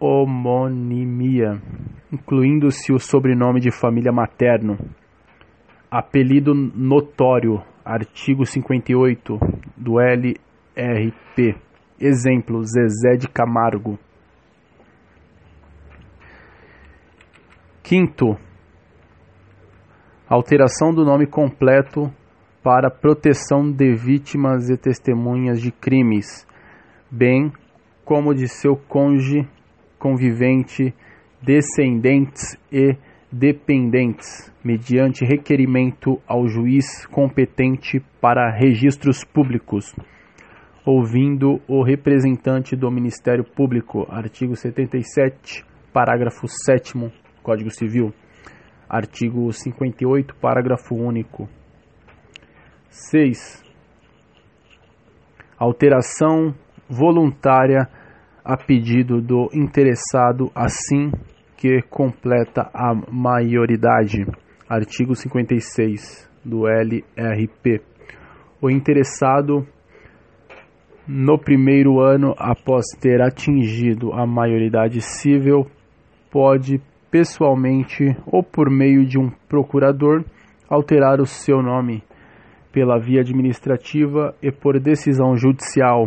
homonimia, 0.00 1.62
incluindo-se 2.12 2.92
o 2.92 2.98
sobrenome 2.98 3.60
de 3.60 3.70
família 3.70 4.10
materno. 4.10 4.76
Apelido 5.88 6.52
notório, 6.52 7.62
artigo 7.86 8.44
58 8.44 9.38
do 9.76 10.00
LRP. 10.00 11.54
Exemplo: 12.00 12.64
Zezé 12.64 13.16
de 13.16 13.28
Camargo. 13.28 13.96
Quinto, 17.84 18.36
alteração 20.28 20.92
do 20.92 21.04
nome 21.04 21.24
completo 21.28 22.12
para 22.60 22.90
proteção 22.90 23.70
de 23.70 23.94
vítimas 23.94 24.68
e 24.68 24.76
testemunhas 24.76 25.60
de 25.60 25.70
crimes, 25.70 26.44
bem 27.08 27.52
como 28.04 28.34
de 28.34 28.48
seu 28.48 28.76
cônjuge, 28.76 29.48
convivente, 30.00 30.92
descendentes 31.40 32.58
e 32.72 32.96
dependentes, 33.38 34.50
mediante 34.64 35.24
requerimento 35.24 36.20
ao 36.26 36.48
juiz 36.48 37.04
competente 37.06 38.00
para 38.20 38.50
registros 38.50 39.24
públicos, 39.24 39.94
ouvindo 40.86 41.60
o 41.68 41.82
representante 41.82 42.74
do 42.74 42.90
Ministério 42.90 43.44
Público, 43.44 44.06
artigo 44.08 44.56
77, 44.56 45.64
parágrafo 45.92 46.46
7 46.48 47.12
Código 47.42 47.70
Civil, 47.70 48.12
artigo 48.88 49.52
58, 49.52 50.34
parágrafo 50.36 50.94
único. 50.94 51.46
6. 52.88 53.62
Alteração 55.58 56.54
voluntária 56.88 57.86
a 58.42 58.56
pedido 58.56 59.20
do 59.20 59.50
interessado 59.52 60.50
assim 60.54 61.10
que 61.56 61.82
completa 61.88 62.70
a 62.74 62.94
maioridade. 63.10 64.26
Artigo 64.68 65.14
56 65.14 66.28
do 66.44 66.66
LRP. 66.68 67.80
O 68.60 68.70
interessado 68.70 69.66
no 71.06 71.38
primeiro 71.38 72.00
ano 72.00 72.34
após 72.36 72.84
ter 73.00 73.22
atingido 73.22 74.12
a 74.12 74.26
maioridade 74.26 75.00
civil 75.00 75.66
pode 76.30 76.80
pessoalmente 77.10 78.16
ou 78.26 78.42
por 78.42 78.68
meio 78.68 79.06
de 79.06 79.18
um 79.18 79.30
procurador 79.48 80.24
alterar 80.68 81.20
o 81.20 81.26
seu 81.26 81.62
nome 81.62 82.02
pela 82.72 82.98
via 82.98 83.20
administrativa 83.20 84.34
e 84.42 84.52
por 84.52 84.78
decisão 84.78 85.36
judicial, 85.36 86.06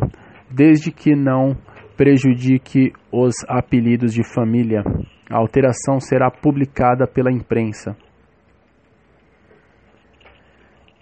desde 0.51 0.91
que 0.91 1.15
não 1.15 1.57
prejudique 1.97 2.93
os 3.11 3.33
apelidos 3.47 4.13
de 4.13 4.23
família. 4.23 4.83
A 5.29 5.37
alteração 5.37 5.99
será 5.99 6.31
publicada 6.31 7.05
pela 7.05 7.31
imprensa. 7.31 7.95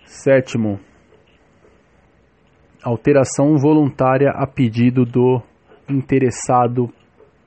Sétimo, 0.06 0.80
alteração 2.84 3.58
voluntária 3.58 4.32
a 4.32 4.46
pedido 4.46 5.06
do 5.06 5.42
interessado 5.90 6.94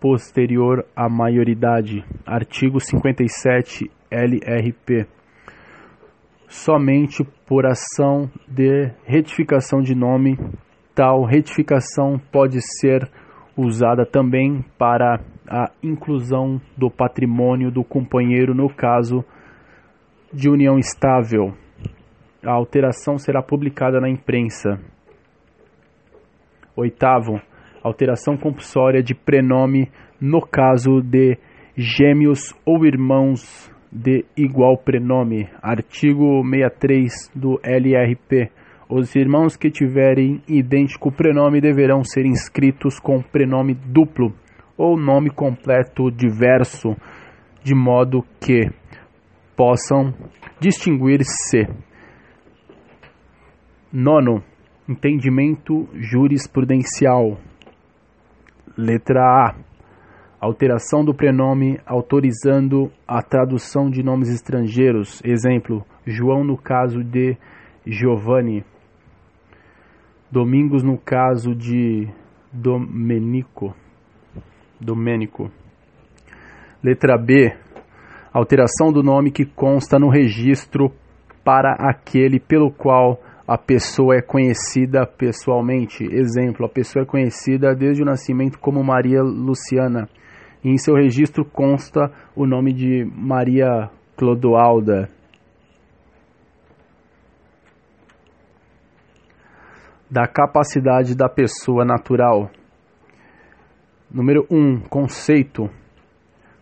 posterior 0.01 0.87
à 0.97 1.09
maioridade. 1.09 2.03
Artigo 2.25 2.81
57 2.81 3.91
LRP. 4.11 5.07
Somente 6.49 7.23
por 7.47 7.67
ação 7.67 8.31
de 8.49 8.91
retificação 9.05 9.81
de 9.83 9.95
nome, 9.95 10.39
tal 10.95 11.25
retificação 11.25 12.19
pode 12.33 12.61
ser 12.61 13.09
usada 13.57 14.05
também 14.05 14.65
para 14.79 15.21
a 15.51 15.69
inclusão 15.83 16.61
do 16.79 16.89
patrimônio 16.89 17.73
do 17.73 17.83
companheiro 17.83 18.55
no 18.55 18.73
caso 18.73 19.25
de 20.33 20.49
união 20.49 20.79
estável. 20.79 21.53
A 22.47 22.53
alteração 22.53 23.19
será 23.19 23.43
publicada 23.43 24.01
na 24.01 24.09
imprensa. 24.09 24.79
Oitavo, 26.77 27.41
alteração 27.83 28.37
compulsória 28.37 29.03
de 29.03 29.13
prenome 29.13 29.91
no 30.21 30.41
caso 30.41 31.03
de 31.03 31.37
gêmeos 31.77 32.55
ou 32.65 32.87
irmãos 32.87 33.69
de 33.91 34.25
igual 34.37 34.79
prenome. 34.79 35.49
Artigo 35.61 36.45
63 36.49 37.13
do 37.35 37.59
LRP. 37.65 38.53
Os 38.89 39.17
irmãos 39.17 39.57
que 39.57 39.69
tiverem 39.69 40.41
idêntico 40.47 41.11
prenome 41.11 41.61
deverão 41.61 42.05
ser 42.05 42.25
inscritos 42.25 43.01
com 43.01 43.21
prenome 43.21 43.75
duplo 43.75 44.33
ou 44.81 44.97
nome 44.97 45.29
completo 45.29 46.11
diverso, 46.11 46.97
de 47.63 47.75
modo 47.75 48.25
que 48.41 48.71
possam 49.55 50.15
distinguir-se. 50.59 51.69
Nono, 53.93 54.43
entendimento 54.89 55.87
jurisprudencial. 55.93 57.37
Letra 58.75 59.21
A. 59.21 59.55
Alteração 60.41 61.05
do 61.05 61.13
prenome 61.13 61.79
autorizando 61.85 62.91
a 63.07 63.21
tradução 63.21 63.91
de 63.91 64.03
nomes 64.03 64.31
estrangeiros. 64.31 65.21
Exemplo: 65.23 65.85
João 66.07 66.43
no 66.43 66.57
caso 66.57 67.05
de 67.05 67.37
Giovanni. 67.87 68.65
Domingos 70.33 70.83
no 70.83 70.97
caso 70.97 71.55
de 71.55 72.09
Domenico. 72.51 73.75
Domênico. 74.81 75.51
Letra 76.83 77.19
B. 77.19 77.53
Alteração 78.33 78.93
do 78.93 79.03
nome 79.03 79.31
que 79.31 79.45
consta 79.45 79.99
no 79.99 80.09
registro 80.09 80.93
para 81.45 81.75
aquele 81.79 82.39
pelo 82.39 82.71
qual 82.71 83.21
a 83.47 83.59
pessoa 83.59 84.15
é 84.15 84.23
conhecida 84.23 85.05
pessoalmente. 85.05 86.05
Exemplo, 86.05 86.65
a 86.65 86.69
pessoa 86.69 87.03
é 87.03 87.07
conhecida 87.07 87.75
desde 87.75 88.03
o 88.03 88.07
nascimento 88.07 88.59
como 88.59 88.85
Maria 88.85 89.23
Luciana. 89.23 90.09
E 90.63 90.71
em 90.71 90.79
seu 90.79 90.95
registro 90.95 91.45
consta 91.45 92.13
o 92.37 92.47
nome 92.47 92.73
de 92.73 93.05
Maria 93.05 93.91
Clodoalda. 94.17 95.09
Da 100.09 100.27
capacidade 100.29 101.17
da 101.17 101.29
pessoa 101.29 101.85
natural. 101.85 102.51
Número 104.13 104.45
1. 104.51 104.57
Um, 104.57 104.81
conceito. 104.81 105.71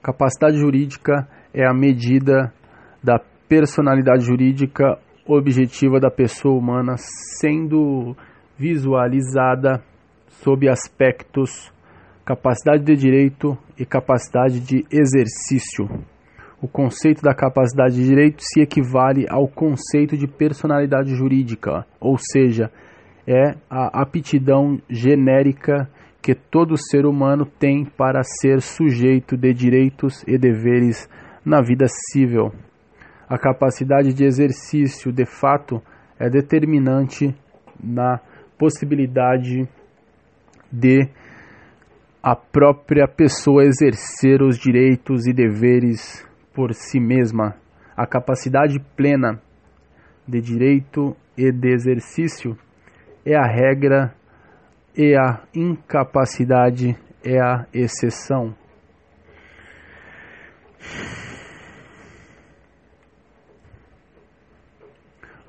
Capacidade 0.02 0.58
jurídica 0.58 1.26
é 1.54 1.66
a 1.66 1.72
medida 1.72 2.52
da 3.02 3.18
personalidade 3.48 4.26
jurídica 4.26 4.98
objetiva 5.26 5.98
da 5.98 6.10
pessoa 6.10 6.58
humana 6.58 6.96
sendo 7.40 8.14
visualizada 8.58 9.82
sob 10.42 10.68
aspectos 10.68 11.72
capacidade 12.22 12.84
de 12.84 12.94
direito 12.94 13.56
e 13.78 13.86
capacidade 13.86 14.60
de 14.60 14.84
exercício. 14.92 15.88
O 16.60 16.68
conceito 16.68 17.22
da 17.22 17.34
capacidade 17.34 17.94
de 17.94 18.04
direito 18.04 18.42
se 18.42 18.60
equivale 18.60 19.24
ao 19.30 19.48
conceito 19.48 20.18
de 20.18 20.26
personalidade 20.26 21.14
jurídica, 21.14 21.86
ou 21.98 22.18
seja, 22.18 22.70
é 23.26 23.56
a 23.70 24.02
aptidão 24.02 24.78
genérica 24.90 25.88
que 26.22 26.34
todo 26.34 26.76
ser 26.76 27.06
humano 27.06 27.46
tem 27.46 27.84
para 27.84 28.22
ser 28.22 28.60
sujeito 28.60 29.36
de 29.36 29.52
direitos 29.52 30.22
e 30.26 30.36
deveres 30.36 31.08
na 31.44 31.60
vida 31.62 31.86
civil. 31.88 32.52
A 33.28 33.38
capacidade 33.38 34.12
de 34.12 34.24
exercício, 34.24 35.12
de 35.12 35.24
fato, 35.24 35.82
é 36.18 36.28
determinante 36.28 37.34
na 37.82 38.20
possibilidade 38.58 39.68
de 40.72 41.08
a 42.22 42.34
própria 42.34 43.06
pessoa 43.06 43.64
exercer 43.64 44.42
os 44.42 44.58
direitos 44.58 45.26
e 45.26 45.32
deveres 45.32 46.26
por 46.52 46.74
si 46.74 46.98
mesma. 46.98 47.54
A 47.96 48.06
capacidade 48.06 48.78
plena 48.96 49.40
de 50.26 50.40
direito 50.40 51.16
e 51.36 51.50
de 51.52 51.72
exercício 51.72 52.56
é 53.24 53.36
a 53.36 53.46
regra 53.46 54.14
e 54.96 55.16
a 55.16 55.40
incapacidade 55.54 56.96
é 57.24 57.40
a 57.40 57.66
exceção. 57.72 58.54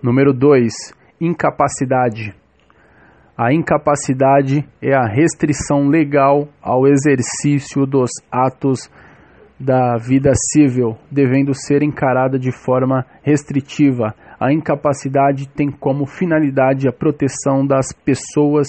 Número 0.02 0.34
2. 0.34 0.74
Incapacidade. 1.20 2.34
A 3.38 3.54
incapacidade 3.54 4.68
é 4.82 4.94
a 4.94 5.06
restrição 5.06 5.88
legal 5.88 6.48
ao 6.62 6.88
exercício 6.88 7.86
dos 7.86 8.10
atos 8.32 8.90
da 9.60 9.98
vida 9.98 10.32
civil, 10.36 10.98
devendo 11.12 11.54
ser 11.54 11.84
encarada 11.84 12.40
de 12.40 12.52
forma 12.52 13.06
restritiva. 13.22 14.16
A 14.40 14.54
incapacidade 14.54 15.50
tem 15.50 15.70
como 15.70 16.06
finalidade 16.06 16.88
a 16.88 16.94
proteção 16.94 17.66
das 17.68 17.92
pessoas 17.92 18.68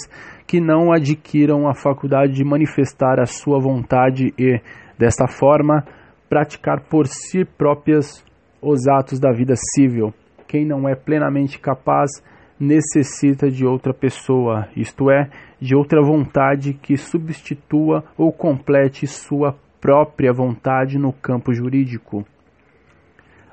que 0.51 0.59
não 0.59 0.91
adquiram 0.91 1.65
a 1.65 1.73
faculdade 1.73 2.33
de 2.33 2.43
manifestar 2.43 3.21
a 3.21 3.25
sua 3.25 3.57
vontade 3.57 4.33
e, 4.37 4.59
desta 4.99 5.25
forma, 5.25 5.85
praticar 6.27 6.81
por 6.89 7.07
si 7.07 7.45
próprias 7.45 8.21
os 8.61 8.85
atos 8.85 9.17
da 9.17 9.31
vida 9.31 9.53
civil. 9.55 10.13
Quem 10.49 10.65
não 10.65 10.89
é 10.89 10.93
plenamente 10.93 11.57
capaz 11.57 12.11
necessita 12.59 13.49
de 13.49 13.65
outra 13.65 13.93
pessoa, 13.93 14.67
isto 14.75 15.09
é, 15.09 15.29
de 15.57 15.73
outra 15.73 16.01
vontade 16.01 16.73
que 16.73 16.97
substitua 16.97 18.03
ou 18.17 18.29
complete 18.29 19.07
sua 19.07 19.55
própria 19.79 20.33
vontade 20.33 20.97
no 20.97 21.13
campo 21.13 21.53
jurídico. 21.53 22.25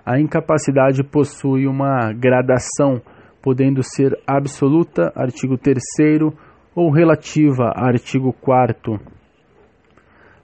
A 0.05 0.18
incapacidade 0.18 1.05
possui 1.05 1.68
uma 1.68 2.12
gradação, 2.12 3.01
podendo 3.40 3.84
ser 3.84 4.18
absoluta, 4.26 5.12
artigo 5.14 5.57
3, 5.57 5.78
ou 6.79 6.93
relativa, 6.93 7.72
artigo 7.74 8.33
4. 8.33 9.01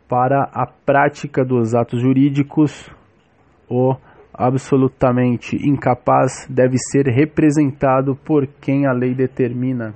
Para 0.08 0.50
a 0.52 0.66
prática 0.66 1.44
dos 1.44 1.76
atos 1.76 2.02
jurídicos, 2.02 2.90
o 3.70 3.94
absolutamente 4.32 5.54
incapaz 5.54 6.44
deve 6.50 6.76
ser 6.76 7.06
representado 7.06 8.16
por 8.16 8.48
quem 8.60 8.84
a 8.84 8.92
lei 8.92 9.14
determina. 9.14 9.94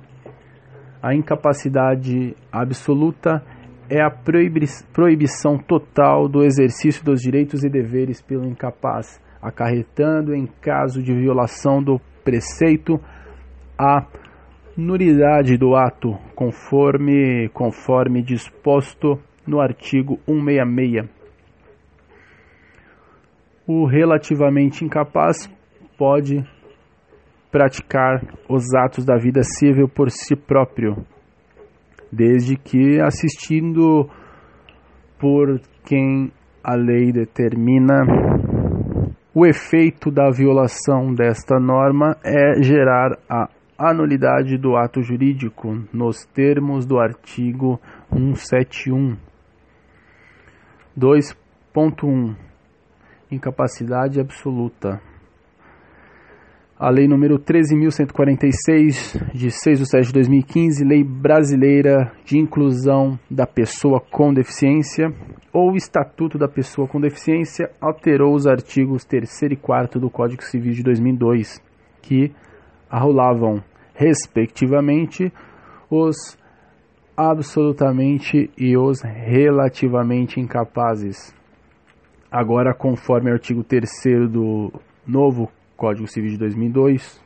A 1.03 1.13
incapacidade 1.13 2.33
absoluta 2.49 3.43
é 3.89 4.01
a 4.01 4.09
proibição 4.09 5.57
total 5.57 6.29
do 6.29 6.45
exercício 6.45 7.03
dos 7.03 7.19
direitos 7.19 7.65
e 7.65 7.69
deveres 7.69 8.21
pelo 8.21 8.45
incapaz, 8.45 9.21
acarretando, 9.41 10.33
em 10.33 10.47
caso 10.61 11.03
de 11.03 11.13
violação 11.13 11.83
do 11.83 11.99
preceito, 12.23 12.97
a 13.77 14.05
nulidade 14.79 15.57
do 15.57 15.75
ato, 15.75 16.17
conforme, 16.33 17.49
conforme 17.49 18.21
disposto 18.21 19.19
no 19.45 19.59
artigo 19.59 20.19
166 20.25 21.19
o 23.71 23.85
relativamente 23.85 24.83
incapaz 24.83 25.47
pode 25.95 26.43
praticar 27.51 28.19
os 28.49 28.73
atos 28.73 29.05
da 29.05 29.15
vida 29.15 29.43
civil 29.43 29.87
por 29.87 30.09
si 30.09 30.35
próprio, 30.35 31.05
desde 32.11 32.55
que 32.57 32.99
assistindo 32.99 34.09
por 35.19 35.61
quem 35.85 36.31
a 36.63 36.73
lei 36.73 37.11
determina. 37.11 38.01
O 39.35 39.45
efeito 39.45 40.09
da 40.09 40.31
violação 40.31 41.13
desta 41.13 41.59
norma 41.59 42.17
é 42.25 42.63
gerar 42.63 43.19
a 43.29 43.47
anulidade 43.79 44.57
do 44.57 44.75
ato 44.75 45.01
jurídico, 45.01 45.83
nos 45.93 46.25
termos 46.25 46.85
do 46.85 46.99
artigo 46.99 47.79
171. 48.11 49.15
2.1 50.97 52.35
incapacidade 53.31 54.19
absoluta. 54.19 54.99
A 56.77 56.89
Lei 56.89 57.07
número 57.07 57.37
13.146, 57.37 59.33
de 59.33 59.51
6 59.51 59.79
de 59.79 59.85
setembro 59.85 60.07
de 60.07 60.13
2015, 60.13 60.83
Lei 60.85 61.03
Brasileira 61.03 62.11
de 62.23 62.37
Inclusão 62.37 63.19
da 63.29 63.45
Pessoa 63.45 63.99
com 63.99 64.33
Deficiência, 64.33 65.13
ou 65.51 65.75
Estatuto 65.75 66.37
da 66.37 66.47
Pessoa 66.47 66.87
com 66.87 67.01
Deficiência, 67.01 67.69
alterou 67.81 68.33
os 68.33 68.47
artigos 68.47 69.03
3 69.03 69.41
e 69.51 69.55
4 69.57 69.99
do 69.99 70.09
Código 70.09 70.41
Civil 70.41 70.71
de 70.71 70.81
2002, 70.83 71.61
que 72.01 72.31
arrolavam, 72.89 73.61
respectivamente, 73.99 75.29
os 75.91 76.15
absolutamente 77.17 78.49
e 78.57 78.77
os 78.77 79.01
relativamente 79.01 80.39
incapazes. 80.39 81.35
Agora, 82.31 82.73
conforme 82.73 83.29
o 83.29 83.33
artigo 83.33 83.61
3 83.61 83.89
do 84.31 84.71
novo 85.05 85.51
Código 85.75 86.07
Civil 86.07 86.31
de 86.31 86.37
2002, 86.37 87.21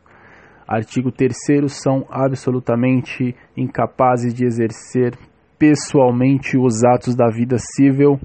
artigo 0.68 1.12
3 1.12 1.36
são 1.68 2.08
absolutamente 2.10 3.36
incapazes 3.56 4.34
de 4.34 4.44
exercer 4.44 5.16
pessoalmente 5.60 6.58
os 6.58 6.84
atos 6.84 7.16
da 7.16 7.30
vida 7.30 7.58
civil 7.60 8.20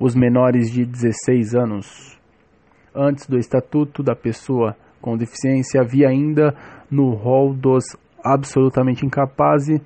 os 0.00 0.16
menores 0.16 0.68
de 0.70 0.84
16 0.84 1.54
anos. 1.54 2.18
Antes 2.92 3.26
do 3.28 3.38
Estatuto 3.38 4.02
da 4.02 4.16
Pessoa 4.16 4.76
com 5.00 5.16
Deficiência, 5.16 5.80
havia 5.80 6.08
ainda 6.08 6.54
no 6.90 7.14
rol 7.14 7.54
dos 7.54 7.84
absolutamente 8.24 9.04
incapazes 9.04 9.80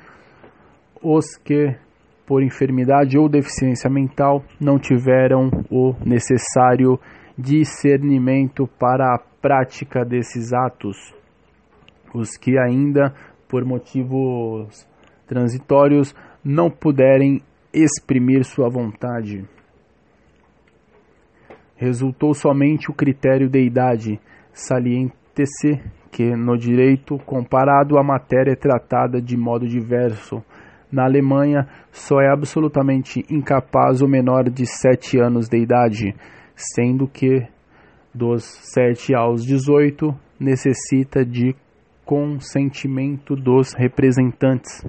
os 1.02 1.36
que 1.36 1.76
por 2.24 2.42
enfermidade 2.42 3.18
ou 3.18 3.28
deficiência 3.28 3.90
mental 3.90 4.44
não 4.60 4.78
tiveram 4.78 5.50
o 5.70 5.94
necessário 6.04 6.98
discernimento 7.36 8.66
para 8.78 9.14
a 9.14 9.18
prática 9.18 10.04
desses 10.04 10.52
atos. 10.52 10.96
Os 12.14 12.36
que 12.36 12.58
ainda, 12.58 13.12
por 13.48 13.64
motivos 13.64 14.86
transitórios, 15.26 16.14
não 16.44 16.70
puderem 16.70 17.42
exprimir 17.72 18.44
sua 18.44 18.68
vontade. 18.68 19.44
Resultou 21.74 22.32
somente 22.34 22.90
o 22.90 22.94
critério 22.94 23.48
de 23.48 23.60
idade, 23.60 24.20
saliente-se 24.52 25.80
que 26.12 26.36
no 26.36 26.58
direito 26.58 27.16
comparado 27.24 27.98
a 27.98 28.04
matéria 28.04 28.52
é 28.52 28.56
tratada 28.56 29.20
de 29.20 29.34
modo 29.34 29.66
diverso 29.66 30.44
na 30.92 31.04
Alemanha, 31.04 31.66
só 31.90 32.20
é 32.20 32.30
absolutamente 32.30 33.24
incapaz 33.30 34.02
o 34.02 34.06
menor 34.06 34.50
de 34.50 34.66
7 34.66 35.18
anos 35.18 35.48
de 35.48 35.56
idade, 35.56 36.14
sendo 36.54 37.08
que 37.08 37.48
dos 38.14 38.44
7 38.74 39.14
aos 39.14 39.42
18 39.42 40.14
necessita 40.38 41.24
de 41.24 41.56
consentimento 42.04 43.34
dos 43.34 43.72
representantes. 43.72 44.84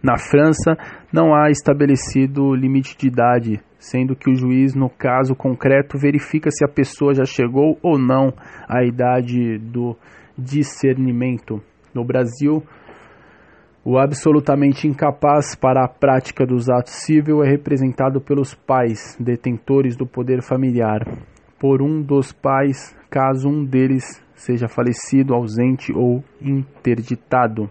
Na 0.00 0.16
França, 0.16 0.76
não 1.12 1.34
há 1.34 1.50
estabelecido 1.50 2.54
limite 2.54 2.96
de 2.96 3.08
idade, 3.08 3.60
sendo 3.84 4.16
que 4.16 4.30
o 4.30 4.34
juiz, 4.34 4.74
no 4.74 4.88
caso 4.88 5.34
concreto, 5.34 5.98
verifica 5.98 6.50
se 6.50 6.64
a 6.64 6.68
pessoa 6.68 7.14
já 7.14 7.24
chegou 7.24 7.78
ou 7.82 7.98
não 7.98 8.32
à 8.66 8.82
idade 8.82 9.58
do 9.58 9.94
discernimento. 10.36 11.62
No 11.94 12.02
Brasil, 12.02 12.62
o 13.84 13.98
absolutamente 13.98 14.88
incapaz 14.88 15.54
para 15.54 15.84
a 15.84 15.88
prática 15.88 16.46
dos 16.46 16.70
atos 16.70 16.94
civil 17.04 17.44
é 17.44 17.48
representado 17.48 18.20
pelos 18.20 18.54
pais, 18.54 19.16
detentores 19.20 19.96
do 19.96 20.06
poder 20.06 20.42
familiar, 20.42 21.06
por 21.58 21.82
um 21.82 22.00
dos 22.00 22.32
pais, 22.32 22.96
caso 23.10 23.48
um 23.48 23.64
deles 23.64 24.22
seja 24.34 24.66
falecido, 24.66 25.34
ausente 25.34 25.92
ou 25.92 26.24
interditado. 26.40 27.70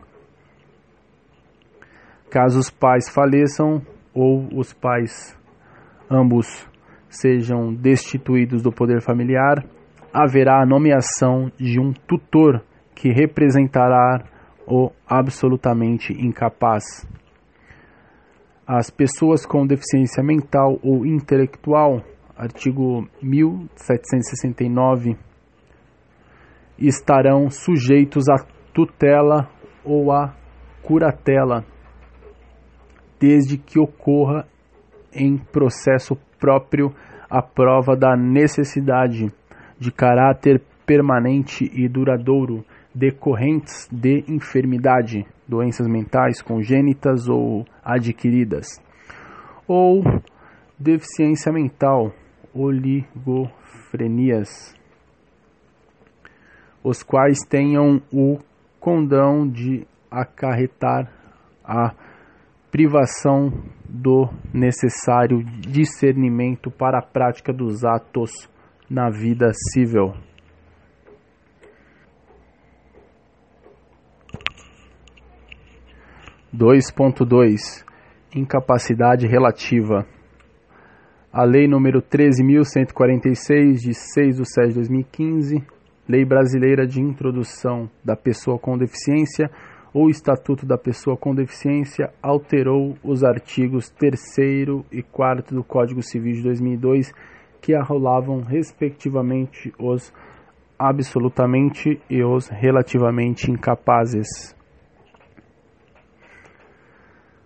Caso 2.29 2.59
os 2.59 2.69
pais 2.69 3.09
faleçam 3.09 3.81
ou 4.13 4.47
os 4.55 4.73
pais 4.73 5.35
ambos 6.13 6.67
sejam 7.09 7.73
destituídos 7.73 8.61
do 8.61 8.71
poder 8.71 9.01
familiar, 9.01 9.65
haverá 10.13 10.61
a 10.61 10.65
nomeação 10.65 11.51
de 11.57 11.79
um 11.79 11.91
tutor 11.91 12.63
que 12.95 13.09
representará 13.09 14.23
o 14.67 14.91
absolutamente 15.07 16.13
incapaz. 16.13 16.83
As 18.65 18.89
pessoas 18.89 19.45
com 19.45 19.67
deficiência 19.67 20.23
mental 20.23 20.79
ou 20.81 21.05
intelectual, 21.05 22.01
artigo 22.37 23.07
1769, 23.21 25.17
estarão 26.77 27.49
sujeitos 27.49 28.29
à 28.29 28.37
tutela 28.73 29.49
ou 29.83 30.11
à 30.11 30.33
curatela, 30.81 31.65
desde 33.19 33.57
que 33.57 33.79
ocorra 33.79 34.47
em 35.15 35.37
processo 35.37 36.17
próprio 36.39 36.93
a 37.29 37.41
prova 37.41 37.95
da 37.95 38.15
necessidade 38.15 39.31
de 39.79 39.91
caráter 39.91 40.61
permanente 40.85 41.69
e 41.73 41.87
duradouro 41.87 42.63
decorrentes 42.93 43.87
de 43.91 44.23
enfermidade, 44.27 45.25
doenças 45.47 45.87
mentais 45.87 46.41
congênitas 46.41 47.27
ou 47.27 47.65
adquiridas, 47.83 48.79
ou 49.67 50.03
deficiência 50.77 51.51
mental, 51.51 52.13
oligofrenias, 52.53 54.75
os 56.83 57.01
quais 57.01 57.39
tenham 57.47 57.99
o 58.11 58.37
condão 58.79 59.47
de 59.47 59.87
acarretar 60.11 61.09
a 61.63 61.95
privação 62.73 63.53
do 63.87 64.27
necessário 64.51 65.43
discernimento 65.43 66.71
para 66.71 66.97
a 66.97 67.03
prática 67.03 67.53
dos 67.53 67.85
atos 67.85 68.49
na 68.89 69.11
vida 69.11 69.51
civil. 69.71 70.15
2.2 76.51 77.85
Incapacidade 78.35 79.27
relativa. 79.27 80.07
A 81.31 81.43
Lei 81.43 81.67
nº 81.67 82.01
13.146, 82.01 83.73
de 83.81 83.93
6 83.93 84.37
de 84.37 84.51
7 84.51 84.69
de 84.69 84.73
2015, 84.73 85.63
Lei 86.09 86.25
Brasileira 86.25 86.87
de 86.87 86.99
Introdução 86.99 87.87
da 88.03 88.15
Pessoa 88.15 88.57
com 88.57 88.75
Deficiência, 88.75 89.51
ou 89.93 90.09
Estatuto 90.09 90.65
da 90.65 90.77
Pessoa 90.77 91.15
com 91.15 91.35
Deficiência, 91.35 92.11
alterou 92.21 92.97
os 93.03 93.23
artigos 93.23 93.89
3 93.91 94.19
e 94.91 95.03
4 95.03 95.55
do 95.55 95.63
Código 95.63 96.01
Civil 96.01 96.33
de 96.33 96.41
2002, 96.41 97.13
que 97.61 97.75
arrolavam, 97.75 98.41
respectivamente, 98.41 99.71
os 99.77 100.11
absolutamente 100.77 102.01
e 102.09 102.23
os 102.23 102.49
relativamente 102.49 103.51
incapazes. 103.51 104.55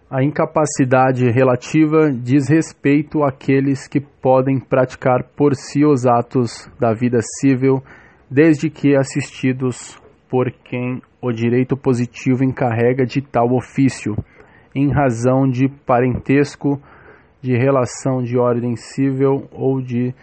A 0.09 0.23
incapacidade 0.23 1.29
relativa 1.29 2.09
diz 2.09 2.47
respeito 2.47 3.23
àqueles 3.25 3.89
que 3.89 3.99
podem 3.99 4.57
praticar 4.57 5.21
por 5.35 5.53
si 5.53 5.83
os 5.83 6.05
atos 6.05 6.71
da 6.79 6.93
vida 6.93 7.19
civil, 7.41 7.83
desde 8.31 8.69
que 8.69 8.95
assistidos 8.95 10.01
por 10.29 10.51
quem 10.51 11.01
o 11.21 11.31
direito 11.31 11.75
positivo 11.75 12.43
encarrega 12.43 13.05
de 13.05 13.21
tal 13.21 13.53
ofício, 13.53 14.15
em 14.75 14.91
razão 14.91 15.47
de 15.49 15.67
parentesco, 15.85 16.79
de 17.41 17.55
relação 17.55 18.21
de 18.21 18.37
ordem 18.37 18.75
civil 18.75 19.47
ou 19.51 19.81
de 19.81 20.13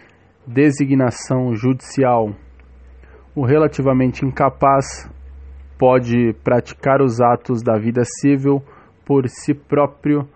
designação 0.45 1.55
judicial. 1.55 2.29
O 3.35 3.45
relativamente 3.45 4.25
incapaz 4.25 5.09
pode 5.77 6.33
praticar 6.43 7.01
os 7.01 7.19
atos 7.19 7.61
da 7.61 7.77
vida 7.77 8.03
civil 8.21 8.61
por 9.05 9.27
si 9.27 9.53
próprio, 9.53 10.27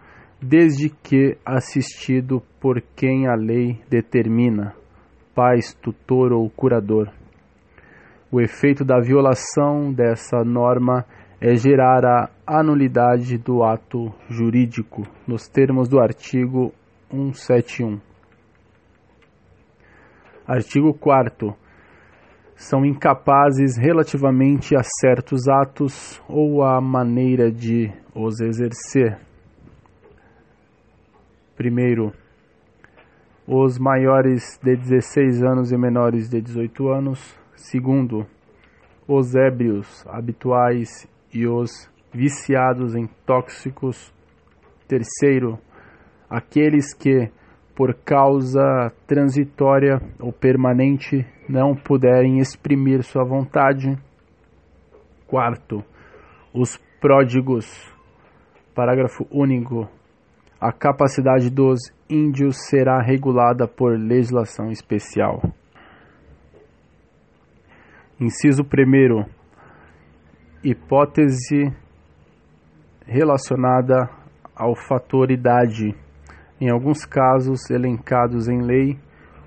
desde 0.41 0.89
que 0.89 1.37
assistido 1.45 2.41
por 2.59 2.81
quem 2.95 3.27
a 3.27 3.35
lei 3.35 3.79
determina, 3.89 4.73
pais, 5.33 5.73
tutor 5.73 6.31
ou 6.31 6.49
curador. 6.49 7.18
O 8.31 8.39
efeito 8.39 8.85
da 8.85 8.99
violação 8.99 9.91
dessa 9.91 10.43
norma 10.43 11.03
é 11.41 11.55
gerar 11.55 12.05
a 12.05 12.29
anulidade 12.45 13.37
do 13.37 13.63
ato 13.63 14.13
jurídico, 14.29 15.03
nos 15.27 15.47
termos 15.47 15.87
do 15.87 15.99
artigo 15.99 16.71
171. 17.09 17.99
Artigo 20.45 20.93
4 20.93 21.55
são 22.55 22.85
incapazes 22.85 23.77
relativamente 23.77 24.75
a 24.75 24.81
certos 24.83 25.47
atos 25.47 26.21
ou 26.27 26.61
à 26.61 26.81
maneira 26.81 27.49
de 27.49 27.89
os 28.13 28.41
exercer. 28.41 29.17
Primeiro, 31.55 32.11
os 33.47 33.79
maiores 33.79 34.59
de 34.61 34.75
16 34.75 35.41
anos 35.41 35.71
e 35.71 35.77
menores 35.77 36.29
de 36.29 36.41
18 36.41 36.89
anos. 36.89 37.38
Segundo, 37.59 38.25
os 39.05 39.35
ébrios 39.35 40.05
habituais 40.07 41.07
e 41.33 41.45
os 41.45 41.69
viciados 42.11 42.95
em 42.95 43.05
tóxicos. 43.25 44.13
Terceiro, 44.87 45.59
aqueles 46.29 46.93
que 46.93 47.29
por 47.75 47.93
causa 47.93 48.91
transitória 49.05 50.01
ou 50.19 50.31
permanente 50.31 51.27
não 51.47 51.75
puderem 51.75 52.39
exprimir 52.39 53.03
sua 53.03 53.25
vontade. 53.25 53.97
Quarto, 55.27 55.83
os 56.53 56.77
pródigos. 56.99 57.67
Parágrafo 58.73 59.27
único. 59.29 59.87
A 60.59 60.71
capacidade 60.71 61.49
dos 61.49 61.79
índios 62.09 62.55
será 62.69 63.01
regulada 63.01 63.67
por 63.67 63.97
legislação 63.99 64.71
especial. 64.71 65.41
Inciso 68.21 68.63
1. 68.63 69.25
Hipótese 70.61 71.73
relacionada 73.05 74.09
ao 74.53 74.75
fator 74.75 75.31
idade 75.31 75.95
em 76.59 76.69
alguns 76.69 77.05
casos 77.05 77.69
elencados 77.69 78.49
em 78.49 78.61
lei, 78.61 78.99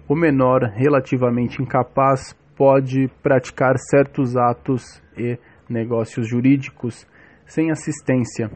o 0.09 0.17
menor 0.17 0.63
relativamente 0.75 1.61
incapaz 1.61 2.35
pode 2.57 3.09
praticar 3.23 3.75
certos 3.77 4.39
atos 4.39 4.83
e 5.19 5.39
negócios 5.69 6.27
jurídicos 6.27 7.07
sem 7.45 7.71
assistência. 7.71 8.51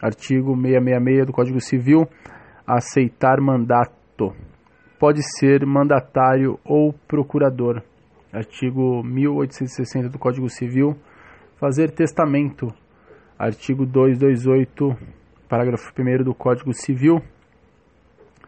Artigo 0.00 0.56
666 0.56 1.26
do 1.26 1.32
Código 1.34 1.60
Civil. 1.60 2.08
Aceitar 2.66 3.38
mandato. 3.38 4.34
Pode 4.98 5.20
ser 5.38 5.66
mandatário 5.66 6.58
ou 6.64 6.94
procurador. 7.06 7.82
Artigo 8.32 9.02
1860 9.02 10.08
do 10.08 10.18
Código 10.18 10.48
Civil. 10.48 10.96
Fazer 11.56 11.90
testamento. 11.90 12.72
Artigo 13.38 13.86
228, 13.86 14.96
parágrafo 15.48 15.92
1 15.96 16.24
do 16.24 16.34
Código 16.34 16.72
Civil 16.72 17.22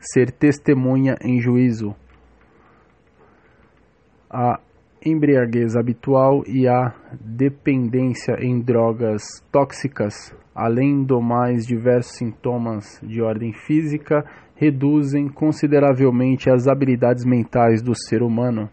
ser 0.00 0.30
testemunha 0.30 1.16
em 1.22 1.40
juízo. 1.40 1.94
A 4.30 4.58
embriaguez 5.04 5.76
habitual 5.76 6.42
e 6.46 6.66
a 6.68 6.94
dependência 7.20 8.36
em 8.40 8.60
drogas 8.60 9.22
tóxicas, 9.50 10.34
além 10.54 11.04
do 11.04 11.20
mais 11.20 11.66
diversos 11.66 12.16
sintomas 12.16 13.00
de 13.02 13.20
ordem 13.20 13.52
física, 13.52 14.24
reduzem 14.54 15.28
consideravelmente 15.28 16.50
as 16.50 16.68
habilidades 16.68 17.24
mentais 17.24 17.82
do 17.82 17.94
ser 17.94 18.22
humano. 18.22 18.68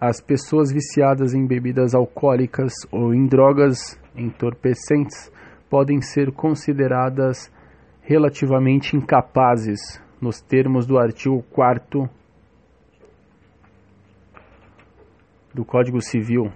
As 0.00 0.20
pessoas 0.20 0.70
viciadas 0.70 1.32
em 1.32 1.46
bebidas 1.46 1.94
alcoólicas 1.94 2.72
ou 2.92 3.14
em 3.14 3.26
drogas 3.26 3.98
entorpecentes 4.14 5.32
podem 5.70 6.02
ser 6.02 6.32
consideradas 6.32 7.50
relativamente 8.02 8.94
incapazes, 8.94 9.80
nos 10.20 10.40
termos 10.40 10.86
do 10.86 10.98
artigo 10.98 11.42
4 11.50 12.08
do 15.54 15.64
Código 15.64 16.02
Civil. 16.02 16.52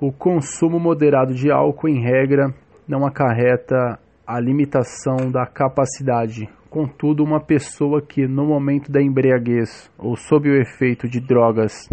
O 0.00 0.10
consumo 0.10 0.80
moderado 0.80 1.32
de 1.32 1.52
álcool, 1.52 1.88
em 1.88 2.02
regra, 2.02 2.52
não 2.88 3.06
acarreta 3.06 4.00
a 4.26 4.40
limitação 4.40 5.30
da 5.30 5.46
capacidade. 5.46 6.48
Contudo, 6.72 7.22
uma 7.22 7.38
pessoa 7.38 8.00
que, 8.00 8.26
no 8.26 8.46
momento 8.46 8.90
da 8.90 8.98
embriaguez 8.98 9.92
ou 9.98 10.16
sob 10.16 10.48
o 10.48 10.58
efeito 10.58 11.06
de 11.06 11.20
drogas, 11.20 11.86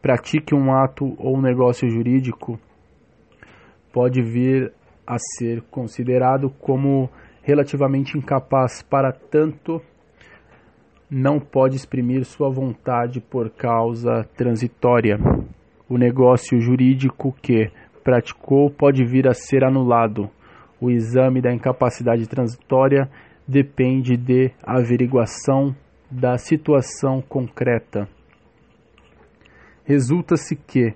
pratique 0.00 0.54
um 0.54 0.72
ato 0.72 1.16
ou 1.18 1.42
negócio 1.42 1.90
jurídico, 1.90 2.56
pode 3.92 4.22
vir 4.22 4.72
a 5.04 5.16
ser 5.18 5.62
considerado 5.62 6.48
como 6.48 7.10
relativamente 7.42 8.16
incapaz 8.16 8.84
para 8.84 9.10
tanto 9.10 9.82
não 11.10 11.40
pode 11.40 11.74
exprimir 11.74 12.24
sua 12.24 12.48
vontade 12.48 13.20
por 13.20 13.50
causa 13.50 14.22
transitória. 14.36 15.18
O 15.88 15.98
negócio 15.98 16.60
jurídico 16.60 17.34
que 17.42 17.68
praticou 18.04 18.70
pode 18.70 19.04
vir 19.04 19.26
a 19.26 19.34
ser 19.34 19.64
anulado. 19.64 20.30
O 20.80 20.88
exame 20.88 21.40
da 21.40 21.52
incapacidade 21.52 22.28
transitória 22.28 23.10
depende 23.46 24.16
de 24.16 24.50
averiguação 24.62 25.74
da 26.10 26.38
situação 26.38 27.20
concreta. 27.20 28.08
Resulta-se 29.84 30.56
que 30.56 30.94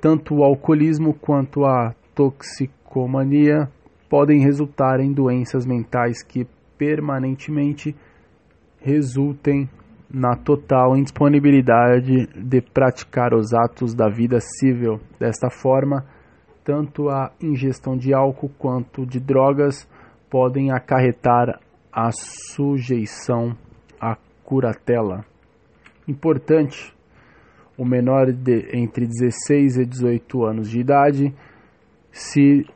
tanto 0.00 0.36
o 0.36 0.44
alcoolismo 0.44 1.14
quanto 1.14 1.64
a 1.64 1.94
toxicomania 2.14 3.68
podem 4.08 4.40
resultar 4.40 5.00
em 5.00 5.12
doenças 5.12 5.66
mentais 5.66 6.22
que 6.22 6.46
permanentemente 6.78 7.94
resultem 8.80 9.68
na 10.12 10.34
total 10.34 10.96
indisponibilidade 10.96 12.26
de 12.26 12.60
praticar 12.60 13.32
os 13.32 13.52
atos 13.52 13.94
da 13.94 14.08
vida 14.08 14.40
civil. 14.40 15.00
Desta 15.18 15.48
forma, 15.50 16.04
tanto 16.64 17.08
a 17.08 17.30
ingestão 17.40 17.96
de 17.96 18.12
álcool 18.12 18.50
quanto 18.58 19.06
de 19.06 19.20
drogas 19.20 19.88
podem 20.28 20.72
acarretar 20.72 21.60
a 21.92 22.10
sujeição 22.12 23.56
à 24.00 24.16
curatela. 24.44 25.24
Importante, 26.06 26.94
o 27.76 27.84
menor 27.84 28.32
de 28.32 28.76
entre 28.76 29.06
16 29.06 29.78
e 29.78 29.86
18 29.86 30.44
anos 30.44 30.70
de 30.70 30.80
idade 30.80 31.34
se, 32.12 32.66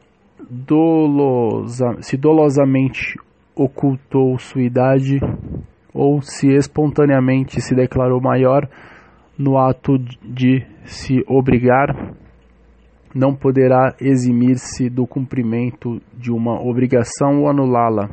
dolosa, 0.49 1.97
se 2.01 2.17
dolosamente 2.17 3.19
ocultou 3.55 4.39
sua 4.39 4.63
idade 4.63 5.21
ou 5.93 6.21
se 6.23 6.49
espontaneamente 6.49 7.61
se 7.61 7.75
declarou 7.75 8.21
maior 8.21 8.69
no 9.39 9.59
ato 9.59 9.99
de 9.99 10.65
se 10.85 11.25
obrigar, 11.27 12.15
não 13.15 13.35
poderá 13.35 13.95
eximir-se 14.01 14.89
do 14.89 15.07
cumprimento 15.07 16.01
de 16.13 16.33
uma 16.33 16.61
obrigação 16.61 17.43
ou 17.43 17.49
anulá-la. 17.49 18.11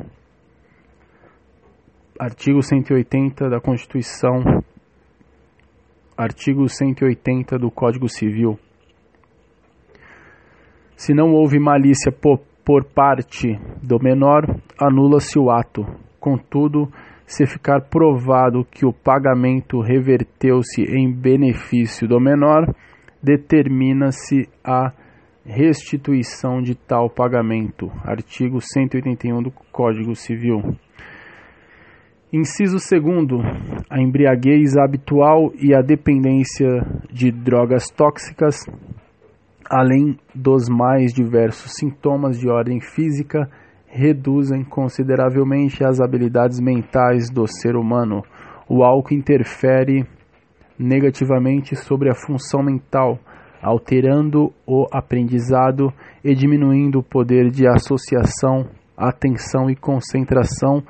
Artigo 2.18 2.62
180 2.62 3.48
da 3.48 3.60
Constituição. 3.60 4.62
Artigo 6.16 6.68
180 6.68 7.58
do 7.58 7.70
Código 7.70 8.08
Civil. 8.08 8.58
Se 10.94 11.14
não 11.14 11.32
houve 11.32 11.58
malícia 11.58 12.12
por, 12.12 12.38
por 12.64 12.84
parte 12.84 13.58
do 13.82 13.98
menor, 13.98 14.44
anula-se 14.78 15.38
o 15.38 15.50
ato. 15.50 15.86
Contudo, 16.20 16.92
se 17.26 17.46
ficar 17.46 17.80
provado 17.88 18.64
que 18.64 18.84
o 18.84 18.92
pagamento 18.92 19.80
reverteu-se 19.80 20.82
em 20.82 21.10
benefício 21.10 22.06
do 22.06 22.20
menor, 22.20 22.72
determina-se 23.22 24.48
a 24.62 24.92
restituição 25.44 26.60
de 26.60 26.74
tal 26.74 27.08
pagamento. 27.08 27.90
Artigo 28.04 28.60
181 28.60 29.42
do 29.42 29.50
Código 29.72 30.14
Civil. 30.14 30.76
Inciso 32.32 32.78
2. 32.78 33.42
A 33.90 34.00
embriaguez 34.00 34.74
habitual 34.74 35.52
e 35.60 35.74
a 35.74 35.82
dependência 35.82 36.80
de 37.12 37.30
drogas 37.30 37.90
tóxicas, 37.90 38.56
além 39.70 40.18
dos 40.34 40.66
mais 40.66 41.12
diversos 41.12 41.72
sintomas 41.74 42.38
de 42.38 42.48
ordem 42.48 42.80
física, 42.80 43.50
reduzem 43.86 44.64
consideravelmente 44.64 45.84
as 45.84 46.00
habilidades 46.00 46.58
mentais 46.58 47.28
do 47.28 47.46
ser 47.46 47.76
humano. 47.76 48.22
O 48.66 48.82
álcool 48.82 49.12
interfere 49.12 50.06
negativamente 50.78 51.76
sobre 51.76 52.08
a 52.08 52.14
função 52.14 52.62
mental, 52.62 53.18
alterando 53.60 54.50
o 54.66 54.86
aprendizado 54.90 55.92
e 56.24 56.34
diminuindo 56.34 57.00
o 57.00 57.04
poder 57.04 57.50
de 57.50 57.68
associação, 57.68 58.70
atenção 58.96 59.68
e 59.68 59.76
concentração 59.76 60.82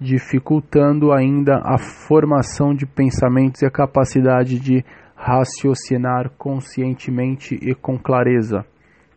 dificultando 0.00 1.12
ainda 1.12 1.60
a 1.64 1.76
formação 1.78 2.74
de 2.74 2.86
pensamentos 2.86 3.62
e 3.62 3.66
a 3.66 3.70
capacidade 3.70 4.58
de 4.58 4.84
raciocinar 5.16 6.30
conscientemente 6.38 7.58
e 7.60 7.74
com 7.74 7.98
clareza. 7.98 8.64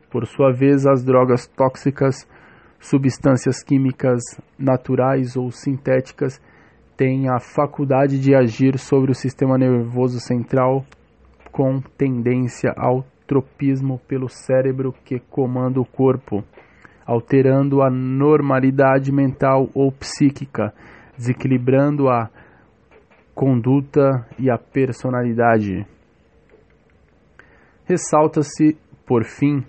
Por 0.10 0.26
sua 0.26 0.52
vez, 0.52 0.86
as 0.88 1.04
drogas 1.04 1.48
tóxicas, 1.48 2.28
substâncias 2.80 3.64
químicas 3.64 4.22
naturais 4.58 5.38
ou 5.38 5.52
sintéticas, 5.52 6.42
têm 6.98 7.30
a 7.30 7.40
faculdade 7.40 8.20
de 8.20 8.36
agir 8.36 8.78
sobre 8.78 9.12
o 9.12 9.16
sistema 9.16 9.58
nervoso 9.58 10.20
central 10.20 10.84
com 11.52 11.80
tendência 11.98 12.74
ao 12.76 13.06
tropismo 13.28 14.00
pelo 14.08 14.28
cérebro 14.28 14.94
que 15.06 15.20
comanda 15.20 15.80
o 15.80 15.86
corpo 15.86 16.44
alterando 17.06 17.82
a 17.82 17.90
normalidade 17.90 19.12
mental 19.12 19.70
ou 19.74 19.92
psíquica, 19.92 20.74
desequilibrando 21.18 22.10
a 22.10 22.30
conduta 23.34 24.28
e 24.38 24.50
a 24.50 24.58
personalidade. 24.58 25.86
Ressalta-se, 27.86 28.78
por 29.06 29.24
fim, 29.24 29.64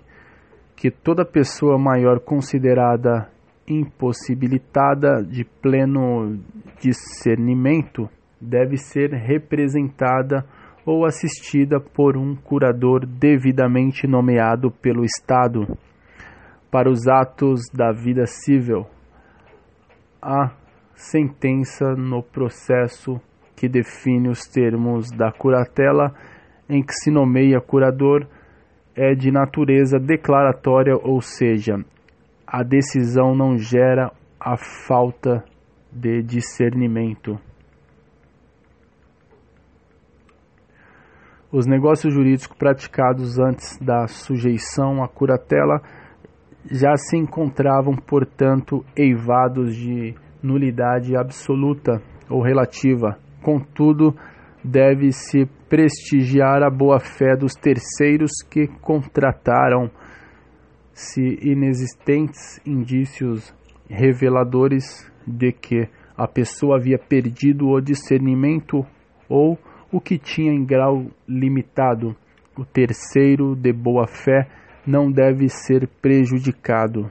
que 0.75 0.91
toda 0.91 1.25
pessoa 1.25 1.77
maior 1.77 2.19
considerada 2.19 3.29
impossibilitada 3.67 5.23
de 5.23 5.45
pleno 5.45 6.37
discernimento 6.81 8.09
deve 8.39 8.77
ser 8.77 9.11
representada 9.11 10.45
ou 10.85 11.05
assistida 11.05 11.79
por 11.79 12.17
um 12.17 12.35
curador 12.35 13.05
devidamente 13.05 14.05
nomeado 14.05 14.69
pelo 14.69 15.05
Estado 15.05 15.65
para 16.73 16.89
os 16.89 17.07
atos 17.07 17.69
da 17.71 17.91
vida 17.91 18.25
civil. 18.25 18.87
A 20.19 20.49
sentença 20.95 21.93
no 21.95 22.23
processo 22.23 23.21
que 23.55 23.69
define 23.69 24.27
os 24.27 24.47
termos 24.47 25.11
da 25.11 25.31
curatela 25.31 26.11
em 26.67 26.81
que 26.81 26.93
se 26.93 27.11
nomeia 27.11 27.61
curador 27.61 28.25
é 28.95 29.13
de 29.13 29.31
natureza 29.31 29.99
declaratória, 29.99 30.95
ou 30.95 31.21
seja, 31.21 31.75
a 32.47 32.63
decisão 32.63 33.35
não 33.35 33.55
gera 33.55 34.11
a 34.39 34.57
falta 34.57 35.43
de 35.91 36.23
discernimento. 36.23 37.37
Os 41.51 41.67
negócios 41.67 42.11
jurídicos 42.11 42.57
praticados 42.57 43.37
antes 43.37 43.77
da 43.77 44.07
sujeição 44.07 45.03
à 45.03 45.07
curatela 45.07 45.79
já 46.71 46.95
se 46.95 47.17
encontravam, 47.17 47.95
portanto, 47.95 48.83
eivados 48.95 49.75
de 49.75 50.15
nulidade 50.41 51.15
absoluta 51.15 52.01
ou 52.29 52.41
relativa. 52.41 53.17
Contudo, 53.41 54.15
deve-se 54.63 55.45
prestigiar 55.67 56.63
a 56.63 56.69
boa-fé 56.69 57.35
dos 57.35 57.53
terceiros 57.53 58.31
que 58.49 58.67
contrataram, 58.81 59.89
se 60.93 61.39
inexistentes 61.41 62.61
indícios 62.65 63.53
reveladores 63.89 65.11
de 65.25 65.51
que 65.51 65.89
a 66.15 66.27
pessoa 66.27 66.77
havia 66.77 66.99
perdido 66.99 67.67
o 67.69 67.81
discernimento 67.81 68.85
ou 69.27 69.57
o 69.91 69.99
que 69.99 70.17
tinha 70.17 70.53
em 70.53 70.63
grau 70.63 71.07
limitado. 71.27 72.15
O 72.55 72.63
terceiro 72.63 73.55
de 73.55 73.73
boa 73.73 74.05
fé 74.05 74.47
não 74.85 75.11
deve 75.11 75.47
ser 75.49 75.87
prejudicado. 76.01 77.09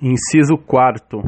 Inciso 0.00 0.56
4. 0.56 1.20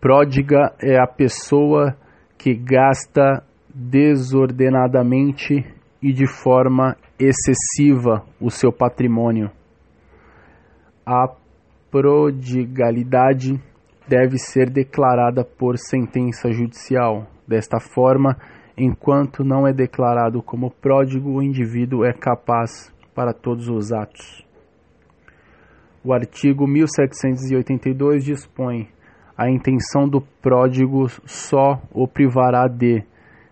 Pródiga 0.00 0.74
é 0.82 1.00
a 1.00 1.06
pessoa 1.06 1.96
que 2.36 2.54
gasta 2.54 3.44
desordenadamente 3.72 5.64
e 6.02 6.12
de 6.12 6.26
forma 6.26 6.96
excessiva 7.18 8.26
o 8.40 8.50
seu 8.50 8.72
patrimônio. 8.72 9.50
A 11.06 11.28
prodigalidade 11.90 13.60
deve 14.08 14.38
ser 14.38 14.68
declarada 14.68 15.44
por 15.44 15.78
sentença 15.78 16.50
judicial. 16.50 17.28
Desta 17.46 17.78
forma, 17.78 18.36
enquanto 18.84 19.44
não 19.44 19.64
é 19.64 19.72
declarado 19.72 20.42
como 20.42 20.68
pródigo, 20.68 21.30
o 21.30 21.42
indivíduo 21.42 22.04
é 22.04 22.12
capaz 22.12 22.92
para 23.14 23.32
todos 23.32 23.68
os 23.68 23.92
atos. 23.92 24.44
O 26.04 26.12
artigo 26.12 26.66
1782 26.66 28.24
dispõe: 28.24 28.88
a 29.38 29.48
intenção 29.48 30.08
do 30.08 30.20
pródigo 30.20 31.06
só 31.24 31.80
o 31.92 32.08
privará 32.08 32.66
de, 32.66 33.04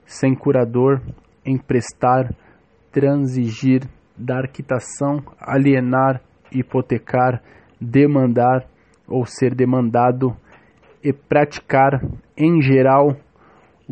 sem 0.05 0.35
curador, 0.35 1.01
emprestar, 1.47 2.35
transigir, 2.91 3.89
dar 4.17 4.49
quitação, 4.49 5.23
alienar, 5.39 6.21
hipotecar, 6.53 7.41
demandar 7.81 8.67
ou 9.07 9.25
ser 9.25 9.55
demandado 9.55 10.37
e 11.05 11.13
praticar, 11.13 12.03
em 12.37 12.61
geral, 12.61 13.17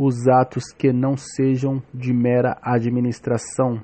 os 0.00 0.28
atos 0.28 0.72
que 0.72 0.92
não 0.92 1.16
sejam 1.16 1.82
de 1.92 2.12
mera 2.12 2.56
administração, 2.62 3.82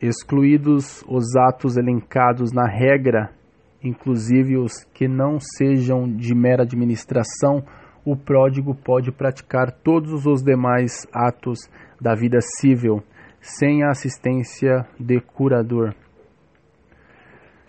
excluídos 0.00 1.04
os 1.06 1.36
atos 1.36 1.76
elencados 1.76 2.52
na 2.52 2.66
regra, 2.66 3.30
inclusive 3.84 4.56
os 4.56 4.82
que 4.94 5.06
não 5.06 5.38
sejam 5.38 6.10
de 6.10 6.34
mera 6.34 6.62
administração, 6.62 7.62
o 8.02 8.16
pródigo 8.16 8.74
pode 8.74 9.12
praticar 9.12 9.70
todos 9.70 10.24
os 10.24 10.42
demais 10.42 11.06
atos 11.12 11.58
da 12.00 12.14
vida 12.14 12.38
civil 12.40 13.02
sem 13.42 13.84
a 13.84 13.90
assistência 13.90 14.86
de 14.98 15.20
curador. 15.20 15.94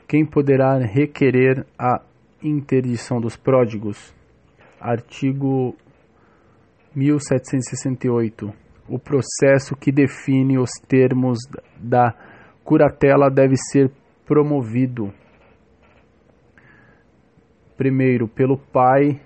Quem 0.08 0.26
poderá 0.26 0.78
requerer 0.78 1.66
a 1.78 2.02
interdição 2.42 3.20
dos 3.20 3.36
pródigos? 3.36 4.16
Artigo 4.80 5.76
1768. 6.96 8.54
O 8.88 9.00
processo 9.00 9.76
que 9.76 9.92
define 9.92 10.58
os 10.58 10.72
termos 10.88 11.40
da 11.78 12.14
curatela 12.64 13.30
deve 13.30 13.56
ser 13.56 13.92
promovido 14.26 15.14
primeiro 17.78 18.28
pelo 18.28 18.58
pai, 18.58 19.20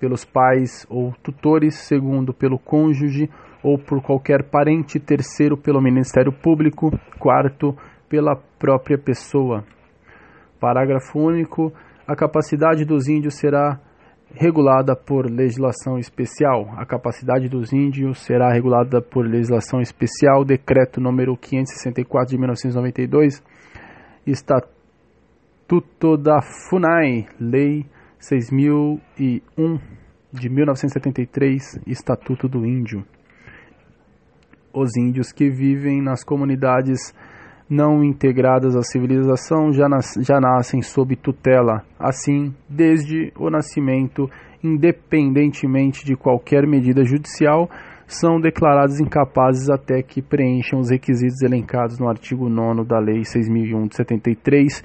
pelos 0.00 0.24
pais 0.24 0.86
ou 0.88 1.12
tutores, 1.22 1.74
segundo 1.74 2.32
pelo 2.32 2.58
cônjuge 2.58 3.30
ou 3.62 3.78
por 3.78 4.02
qualquer 4.02 4.44
parente, 4.50 5.00
terceiro 5.00 5.56
pelo 5.56 5.80
Ministério 5.80 6.32
Público, 6.32 6.90
quarto 7.18 7.76
pela 8.08 8.36
própria 8.58 8.98
pessoa. 8.98 9.64
Parágrafo 10.60 11.18
único. 11.18 11.72
A 12.06 12.14
capacidade 12.14 12.84
dos 12.84 13.08
índios 13.08 13.34
será 13.38 13.80
regulada 14.34 14.96
por 14.96 15.30
legislação 15.30 15.98
especial. 15.98 16.68
A 16.76 16.84
capacidade 16.84 17.48
dos 17.48 17.72
índios 17.72 18.18
será 18.24 18.52
regulada 18.52 19.00
por 19.00 19.26
legislação 19.26 19.80
especial, 19.80 20.44
decreto 20.44 21.00
número 21.00 21.36
564 21.36 22.30
de 22.30 22.38
1992, 22.38 23.42
Estatuto 24.26 26.16
da 26.16 26.40
FUNAI, 26.42 27.26
Lei 27.38 27.86
6001 28.18 29.78
de 30.32 30.48
1973, 30.48 31.80
Estatuto 31.86 32.48
do 32.48 32.66
Índio. 32.66 33.04
Os 34.72 34.96
índios 34.96 35.30
que 35.30 35.48
vivem 35.48 36.02
nas 36.02 36.24
comunidades 36.24 37.14
não 37.68 38.04
integradas 38.04 38.76
à 38.76 38.82
civilização 38.82 39.72
já, 39.72 39.88
nas, 39.88 40.12
já 40.20 40.38
nascem 40.40 40.82
sob 40.82 41.16
tutela, 41.16 41.82
assim, 41.98 42.54
desde 42.68 43.32
o 43.38 43.48
nascimento, 43.50 44.28
independentemente 44.62 46.04
de 46.04 46.14
qualquer 46.14 46.66
medida 46.66 47.04
judicial, 47.04 47.68
são 48.06 48.38
declarados 48.40 49.00
incapazes 49.00 49.70
até 49.70 50.02
que 50.02 50.20
preencham 50.20 50.78
os 50.78 50.90
requisitos 50.90 51.40
elencados 51.42 51.98
no 51.98 52.08
artigo 52.08 52.48
9 52.48 52.84
da 52.84 52.98
Lei 52.98 53.24
6001 53.24 53.86
de 53.88 53.96
73 53.96 54.84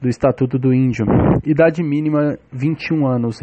do 0.00 0.08
Estatuto 0.08 0.58
do 0.58 0.72
Índio. 0.72 1.04
Idade 1.44 1.82
mínima 1.82 2.38
21 2.52 3.06
anos, 3.06 3.40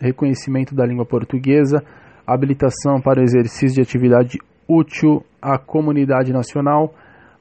reconhecimento 0.00 0.74
da 0.74 0.86
língua 0.86 1.04
portuguesa, 1.04 1.82
habilitação 2.26 3.00
para 3.00 3.20
o 3.20 3.22
exercício 3.22 3.76
de 3.76 3.82
atividade 3.82 4.38
útil 4.66 5.22
à 5.40 5.58
comunidade 5.58 6.32
nacional, 6.32 6.94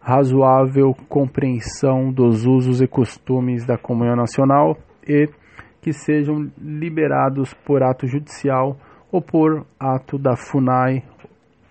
razoável 0.06 0.96
compreensão 1.10 2.14
dos 2.14 2.46
usos 2.46 2.80
e 2.80 2.88
costumes 2.88 3.66
da 3.66 3.76
comunhão 3.76 4.16
nacional 4.16 4.78
e 5.04 5.28
que 5.82 5.92
sejam 5.92 6.48
liberados 6.62 7.56
por 7.66 7.82
ato 7.82 8.06
judicial 8.06 8.78
ou 9.12 9.20
por 9.20 9.66
ato 9.80 10.20
da 10.20 10.36
FUNAI 10.36 11.04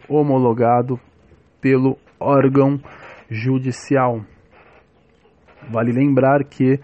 homologado 0.09 0.99
pelo 1.61 1.97
órgão 2.18 2.80
judicial. 3.30 4.20
Vale 5.70 5.93
lembrar 5.93 6.43
que 6.43 6.80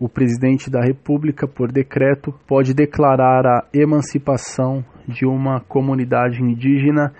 o 0.00 0.08
presidente 0.08 0.70
da 0.70 0.80
República, 0.80 1.46
por 1.46 1.70
decreto, 1.70 2.32
pode 2.46 2.72
declarar 2.72 3.44
a 3.46 3.66
emancipação 3.74 4.82
de 5.06 5.26
uma 5.26 5.60
comunidade 5.60 6.42
indígena 6.42 7.12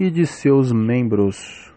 e 0.00 0.10
de 0.10 0.24
seus 0.24 0.72
membros. 0.72 1.68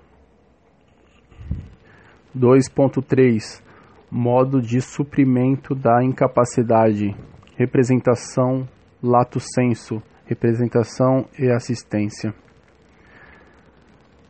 2.3 2.37 3.61
Modo 4.09 4.61
de 4.61 4.81
suprimento 4.81 5.73
da 5.73 6.03
incapacidade. 6.03 7.15
Representação 7.55 8.67
lato 9.01 9.39
sensu. 9.39 10.01
Representação 10.25 11.25
e 11.39 11.49
assistência. 11.49 12.33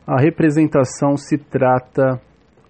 A 0.06 0.20
representação 0.20 1.16
se 1.16 1.36
trata 1.38 2.20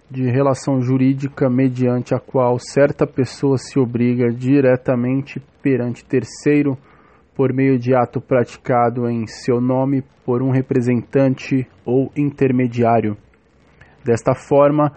de 0.09 0.29
relação 0.29 0.81
jurídica 0.81 1.49
mediante 1.49 2.13
a 2.13 2.19
qual 2.19 2.59
certa 2.59 3.07
pessoa 3.07 3.57
se 3.57 3.79
obriga 3.79 4.31
diretamente 4.31 5.39
perante 5.61 6.05
terceiro 6.05 6.77
por 7.35 7.51
meio 7.51 7.79
de 7.79 7.95
ato 7.95 8.21
praticado 8.21 9.09
em 9.09 9.25
seu 9.25 9.59
nome 9.59 10.03
por 10.23 10.43
um 10.43 10.51
representante 10.51 11.67
ou 11.83 12.11
intermediário. 12.15 13.17
Desta 14.05 14.35
forma, 14.35 14.91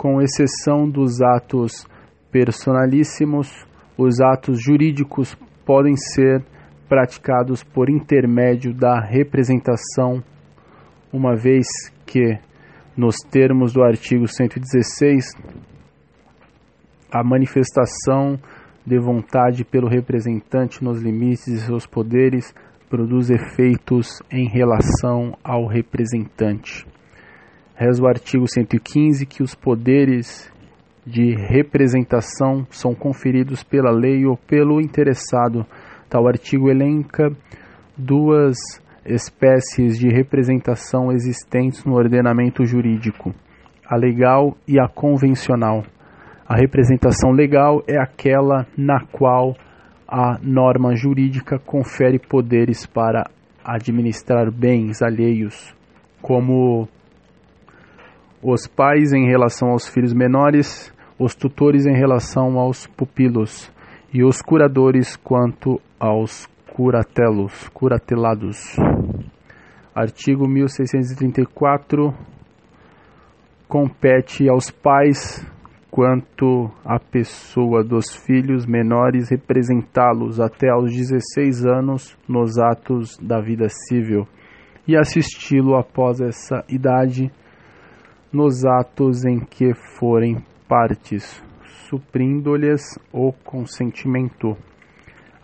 com 0.00 0.18
exceção 0.22 0.88
dos 0.88 1.20
atos 1.20 1.86
personalíssimos, 2.32 3.52
os 3.98 4.18
atos 4.18 4.58
jurídicos 4.58 5.36
podem 5.62 5.94
ser 5.94 6.42
praticados 6.88 7.62
por 7.62 7.90
intermédio 7.90 8.72
da 8.72 8.98
representação, 8.98 10.24
uma 11.12 11.36
vez 11.36 11.66
que, 12.06 12.38
nos 12.96 13.16
termos 13.30 13.74
do 13.74 13.82
artigo 13.82 14.26
116, 14.26 15.34
a 17.12 17.22
manifestação 17.22 18.40
de 18.86 18.98
vontade 18.98 19.66
pelo 19.66 19.86
representante 19.86 20.82
nos 20.82 21.02
limites 21.02 21.44
de 21.44 21.60
seus 21.60 21.84
poderes 21.84 22.54
produz 22.88 23.28
efeitos 23.28 24.18
em 24.32 24.48
relação 24.48 25.36
ao 25.44 25.66
representante. 25.66 26.89
Reza 27.80 28.04
o 28.04 28.06
artigo 28.06 28.46
115 28.46 29.24
que 29.24 29.42
os 29.42 29.54
poderes 29.54 30.52
de 31.06 31.34
representação 31.34 32.66
são 32.68 32.94
conferidos 32.94 33.62
pela 33.62 33.90
lei 33.90 34.26
ou 34.26 34.36
pelo 34.36 34.82
interessado. 34.82 35.64
Tal 36.06 36.28
artigo 36.28 36.68
elenca 36.68 37.34
duas 37.96 38.58
espécies 39.02 39.98
de 39.98 40.08
representação 40.08 41.10
existentes 41.10 41.82
no 41.86 41.94
ordenamento 41.94 42.66
jurídico: 42.66 43.34
a 43.88 43.96
legal 43.96 44.54
e 44.68 44.78
a 44.78 44.86
convencional. 44.86 45.82
A 46.46 46.56
representação 46.56 47.30
legal 47.30 47.82
é 47.88 47.98
aquela 47.98 48.66
na 48.76 49.06
qual 49.10 49.56
a 50.06 50.38
norma 50.42 50.94
jurídica 50.94 51.58
confere 51.58 52.18
poderes 52.18 52.84
para 52.84 53.24
administrar 53.64 54.50
bens 54.50 55.00
alheios, 55.00 55.74
como 56.20 56.86
os 58.42 58.66
pais 58.66 59.12
em 59.12 59.26
relação 59.26 59.70
aos 59.70 59.88
filhos 59.88 60.14
menores, 60.14 60.92
os 61.18 61.34
tutores 61.34 61.86
em 61.86 61.94
relação 61.94 62.58
aos 62.58 62.86
pupilos 62.86 63.70
e 64.12 64.24
os 64.24 64.40
curadores 64.40 65.16
quanto 65.16 65.80
aos 65.98 66.48
curatelos, 66.74 67.68
curatelados. 67.68 68.76
Artigo 69.94 70.48
1634 70.48 72.14
compete 73.68 74.48
aos 74.48 74.70
pais 74.70 75.46
quanto 75.90 76.70
à 76.84 76.98
pessoa 76.98 77.84
dos 77.84 78.14
filhos 78.14 78.64
menores 78.64 79.28
representá-los 79.28 80.40
até 80.40 80.70
aos 80.70 80.90
16 80.92 81.66
anos 81.66 82.16
nos 82.28 82.58
atos 82.58 83.18
da 83.18 83.40
vida 83.40 83.68
civil 83.68 84.26
e 84.86 84.96
assisti-lo 84.96 85.76
após 85.76 86.20
essa 86.20 86.64
idade 86.68 87.30
nos 88.32 88.64
atos 88.64 89.24
em 89.24 89.40
que 89.40 89.74
forem 89.74 90.36
partes, 90.68 91.42
suprindo-lhes 91.88 92.98
o 93.12 93.32
consentimento. 93.32 94.56